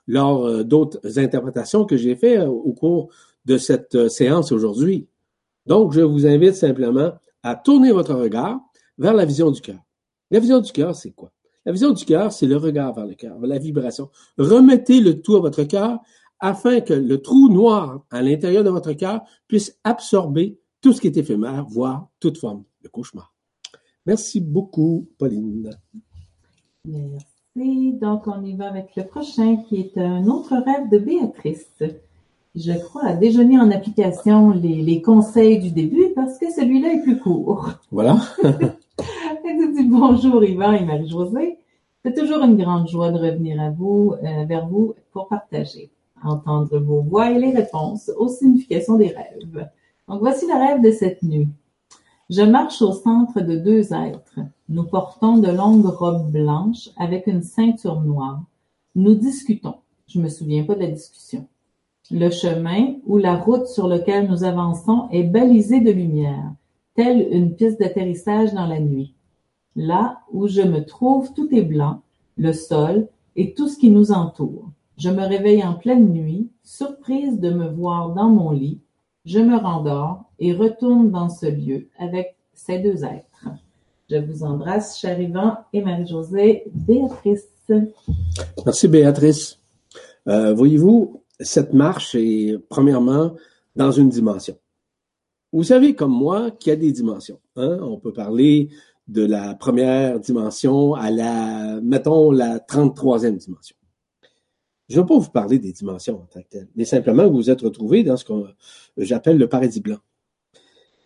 [0.07, 3.09] lors euh, d'autres interprétations que j'ai faites au cours
[3.45, 5.07] de cette séance aujourd'hui.
[5.67, 7.11] Donc, je vous invite simplement
[7.43, 8.59] à tourner votre regard
[8.97, 9.79] vers la vision du cœur.
[10.31, 11.31] La vision du cœur, c'est quoi?
[11.65, 14.09] La vision du cœur, c'est le regard vers le cœur, la vibration.
[14.37, 15.99] Remettez le tout à votre cœur
[16.39, 21.07] afin que le trou noir à l'intérieur de votre cœur puisse absorber tout ce qui
[21.07, 23.33] est éphémère, voire toute forme de cauchemar.
[24.05, 25.69] Merci beaucoup, Pauline.
[26.85, 27.93] Merci.
[27.93, 31.83] Donc, on y va avec le prochain qui est un autre rêve de Béatrice.
[32.55, 37.03] Je crois à déjeuner en application les, les conseils du début parce que celui-là est
[37.03, 37.69] plus court.
[37.91, 38.17] Voilà.
[39.75, 41.59] Dit bonjour Yvan et Marie-Josée.
[42.03, 45.91] C'est toujours une grande joie de revenir à vous, euh, vers vous pour partager,
[46.23, 49.69] entendre vos voix et les réponses aux significations des rêves.
[50.07, 51.49] Donc voici le rêve de cette nuit.
[52.29, 54.39] Je marche au centre de deux êtres.
[54.69, 58.41] Nous portons de longues robes blanches avec une ceinture noire.
[58.95, 59.75] Nous discutons.
[60.07, 61.45] Je me souviens pas de la discussion.
[62.09, 66.53] Le chemin ou la route sur lequel nous avançons est balisé de lumière,
[66.95, 69.13] telle une piste d'atterrissage dans la nuit.
[69.79, 72.01] Là où je me trouve, tout est blanc,
[72.35, 73.07] le sol
[73.37, 74.69] et tout ce qui nous entoure.
[74.97, 78.81] Je me réveille en pleine nuit, surprise de me voir dans mon lit.
[79.23, 83.47] Je me rendors et retourne dans ce lieu avec ces deux êtres.
[84.09, 87.47] Je vous embrasse, cher Yvan et Marie-Josée, Béatrice.
[88.65, 89.59] Merci, Béatrice.
[90.27, 93.31] Euh, voyez-vous, cette marche est premièrement
[93.77, 94.57] dans une dimension.
[95.53, 97.39] Vous savez, comme moi, qu'il y a des dimensions.
[97.55, 97.79] Hein?
[97.81, 98.69] On peut parler
[99.09, 103.75] de la première dimension à la, mettons, la 33e dimension.
[104.87, 107.37] Je ne vais pas vous parler des dimensions en tant que telles, mais simplement vous
[107.37, 108.33] vous êtes retrouvé dans ce que
[108.97, 109.97] j'appelle le paradis blanc.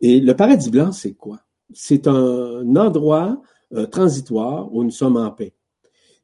[0.01, 1.39] Et le paradis blanc, c'est quoi?
[1.73, 3.41] C'est un endroit
[3.73, 5.53] euh, transitoire où nous sommes en paix.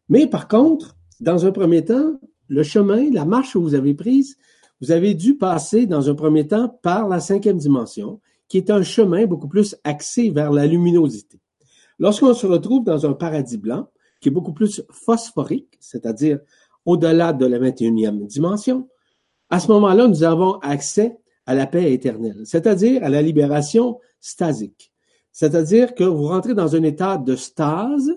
[0.09, 2.19] Mais par contre, dans un premier temps,
[2.49, 4.37] le chemin, la marche que vous avez prise,
[4.81, 8.19] vous avez dû passer dans un premier temps par la cinquième dimension,
[8.49, 11.39] qui est un chemin beaucoup plus axé vers la luminosité.
[11.99, 13.89] Lorsqu'on se retrouve dans un paradis blanc,
[14.21, 16.39] qui est beaucoup plus phosphorique, c'est-à-dire
[16.85, 18.87] au-delà de la 21e dimension,
[19.49, 24.91] à ce moment-là, nous avons accès à la paix éternelle, c'est-à-dire à la libération stasique.
[25.31, 28.11] C'est-à-dire que vous rentrez dans un état de stase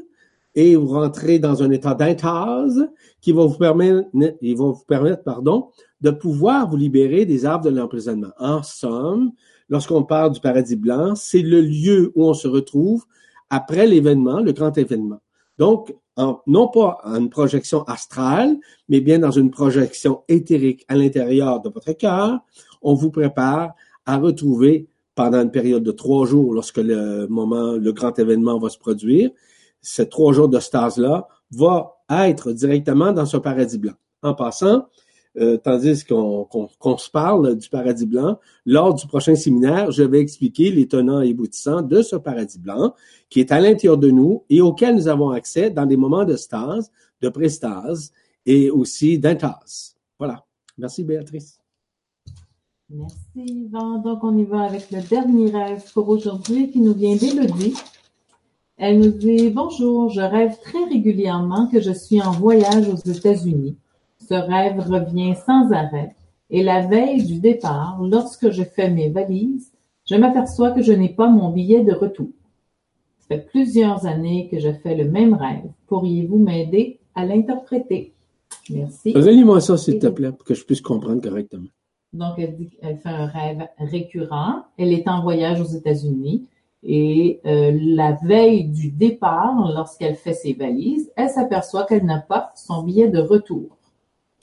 [0.55, 2.89] et vous rentrez dans un état d'intase
[3.21, 5.71] qui va vous permettre, pardon,
[6.01, 8.33] de pouvoir vous libérer des arbres de l'emprisonnement.
[8.39, 9.33] En somme,
[9.69, 13.07] lorsqu'on parle du paradis blanc, c'est le lieu où on se retrouve
[13.53, 15.21] après l'événement, le grand événement.
[15.59, 15.95] Donc,
[16.47, 18.57] non pas en une projection astrale,
[18.89, 22.41] mais bien dans une projection éthérique à l'intérieur de votre cœur,
[22.81, 23.75] on vous prépare
[24.07, 28.71] à retrouver pendant une période de trois jours, lorsque le moment, le grand événement va
[28.71, 29.31] se produire,
[29.83, 33.93] ces trois jours de stase-là va être directement dans ce paradis blanc.
[34.23, 34.87] En passant,
[35.39, 40.71] euh, tandis qu'on se parle du paradis blanc, lors du prochain séminaire, je vais expliquer
[40.71, 42.95] les tenants et aboutissants de ce paradis blanc
[43.31, 46.37] qui est à l'intérieur de nous et auquel nous avons accès dans des moments de
[46.37, 46.91] stase,
[47.23, 48.13] de prestase
[48.45, 49.97] et aussi d'intase.
[50.19, 50.45] Voilà.
[50.77, 51.59] Merci Béatrice.
[52.91, 53.99] Merci Yvan.
[53.99, 57.75] Donc on y va avec le dernier rêve pour aujourd'hui qui nous vient d'Élodie.
[58.77, 63.77] Elle nous dit Bonjour, je rêve très régulièrement que je suis en voyage aux États-Unis.
[64.33, 66.15] Ce rêve revient sans arrêt,
[66.49, 69.71] et la veille du départ, lorsque je fais mes valises,
[70.09, 72.31] je m'aperçois que je n'ai pas mon billet de retour.
[73.19, 75.71] Ça fait plusieurs années que je fais le même rêve.
[75.87, 78.15] Pourriez-vous m'aider à l'interpréter?
[78.71, 79.13] Merci.
[79.13, 81.69] Relis-moi ça, s'il te plaît, pour que je puisse comprendre correctement.
[82.15, 84.63] Donc, elle dit qu'elle fait un rêve récurrent.
[84.79, 86.47] Elle est en voyage aux États-Unis.
[86.83, 92.51] Et euh, la veille du départ, lorsqu'elle fait ses valises, elle s'aperçoit qu'elle n'a pas
[92.57, 93.77] son billet de retour.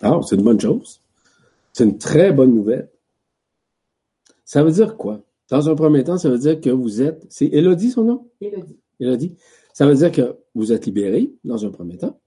[0.01, 1.01] Ah, c'est une bonne chose.
[1.73, 2.89] C'est une très bonne nouvelle.
[4.45, 5.21] Ça veut dire quoi?
[5.49, 7.25] Dans un premier temps, ça veut dire que vous êtes.
[7.29, 8.29] C'est Elodie son nom?
[8.41, 8.77] Elodie.
[8.99, 9.35] Elodie.
[9.73, 12.19] Ça veut dire que vous êtes libéré dans un premier temps.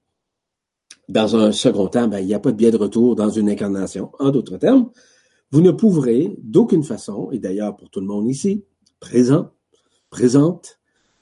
[1.09, 3.49] Dans un second temps, ben, il n'y a pas de billet de retour dans une
[3.51, 4.13] incarnation.
[4.19, 4.91] En d'autres termes,
[5.51, 8.65] vous ne pourrez d'aucune façon, et d'ailleurs pour tout le monde ici,
[9.01, 9.51] présent,
[10.11, 10.79] présente,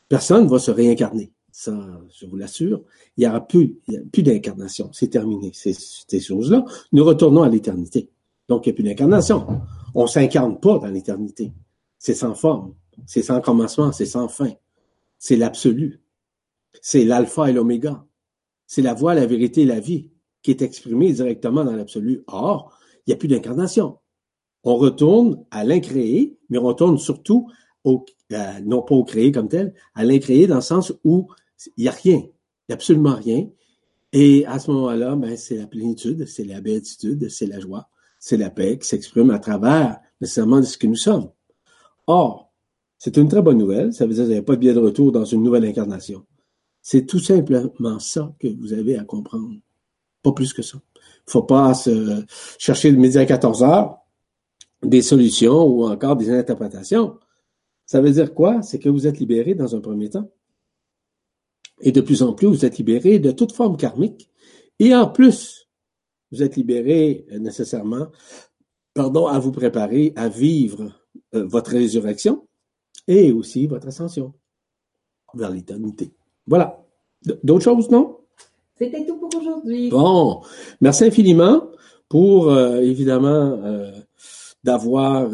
[0.09, 1.79] personne ne va se réincarner ça,
[2.19, 2.83] je vous l'assure,
[3.19, 3.77] il y aura plus,
[4.11, 4.89] plus d'incarnation.
[4.95, 6.65] C'est terminé, ces, ces choses-là.
[6.93, 8.09] Nous retournons à l'éternité.
[8.49, 9.47] Donc, il n'y a plus d'incarnation.
[9.95, 11.53] On s'incarne pas dans l'éternité.
[11.99, 12.73] C'est sans forme,
[13.05, 14.53] c'est sans commencement, c'est sans fin.
[15.19, 16.01] C'est l'absolu.
[16.81, 18.07] C'est l'alpha et l'oméga.
[18.67, 20.09] C'est la voie, la vérité et la vie
[20.41, 22.25] qui est exprimée directement dans l'absolu.
[22.27, 22.73] Or,
[23.07, 23.99] il n'y a plus d'incarnation.
[24.65, 27.51] On retourne à l'incréé, mais on retourne surtout
[27.87, 27.99] euh,
[28.65, 31.29] non pas au créé comme tel, à l'incréé dans le sens où
[31.77, 32.23] il n'y a rien, il
[32.69, 33.49] n'y a absolument rien.
[34.13, 37.89] Et à ce moment-là, ben, c'est la plénitude, c'est la béatitude, c'est la joie,
[38.19, 41.31] c'est la paix qui s'exprime à travers nécessairement de ce que nous sommes.
[42.07, 42.53] Or,
[42.99, 43.93] c'est une très bonne nouvelle.
[43.93, 46.27] Ça veut dire qu'il n'y a pas de biais de retour dans une nouvelle incarnation.
[46.83, 49.55] C'est tout simplement ça que vous avez à comprendre.
[50.23, 50.79] Pas plus que ça.
[50.97, 52.25] Il faut pas se
[52.59, 53.99] chercher le midi à 14 heures
[54.83, 57.19] des solutions ou encore des interprétations.
[57.87, 58.63] Ça veut dire quoi?
[58.63, 60.31] C'est que vous êtes libéré dans un premier temps.
[61.81, 64.29] Et de plus en plus, vous êtes libéré de toute forme karmique.
[64.79, 65.69] Et en plus,
[66.33, 68.09] vous êtes libéré euh, nécessairement,
[68.95, 70.93] pardon, à vous préparer à vivre
[71.35, 72.47] euh, votre résurrection
[73.09, 74.33] et aussi votre ascension
[75.35, 76.13] vers l'éternité.
[76.47, 76.85] Voilà.
[77.43, 78.19] D'autres choses, non?
[78.77, 79.91] C'était tout pour aujourd'hui.
[79.91, 80.41] Bon,
[80.81, 81.69] merci infiniment
[82.09, 83.63] pour euh, évidemment
[84.65, 85.31] d'avoir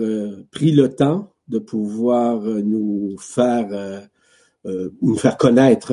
[0.50, 4.08] pris le temps de pouvoir nous faire
[4.64, 5.92] nous faire connaître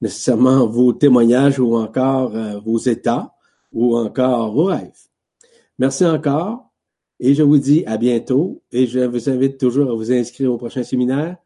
[0.00, 3.34] nécessairement vos témoignages ou encore euh, vos états
[3.72, 5.08] ou encore vos rêves.
[5.78, 6.70] Merci encore
[7.18, 10.58] et je vous dis à bientôt et je vous invite toujours à vous inscrire au
[10.58, 11.36] prochain séminaire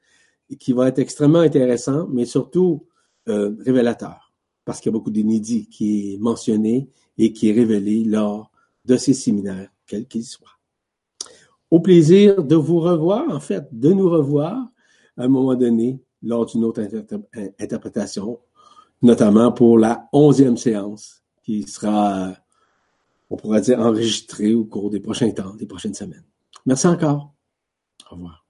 [0.59, 2.86] qui va être extrêmement intéressant, mais surtout
[3.28, 4.30] euh, révélateur
[4.64, 6.88] parce qu'il y a beaucoup d'inédits qui est mentionné
[7.18, 8.51] et qui est révélé lors
[8.84, 10.59] de ces séminaires, quels qu'ils soient.
[11.70, 14.57] Au plaisir de vous revoir, en fait, de nous revoir
[15.16, 16.82] à un moment donné lors d'une autre
[17.58, 18.38] interprétation,
[19.02, 22.34] notamment pour la onzième séance qui sera,
[23.30, 26.24] on pourrait dire, enregistrée au cours des prochains temps, des prochaines semaines.
[26.66, 27.32] Merci encore.
[28.10, 28.44] Au revoir.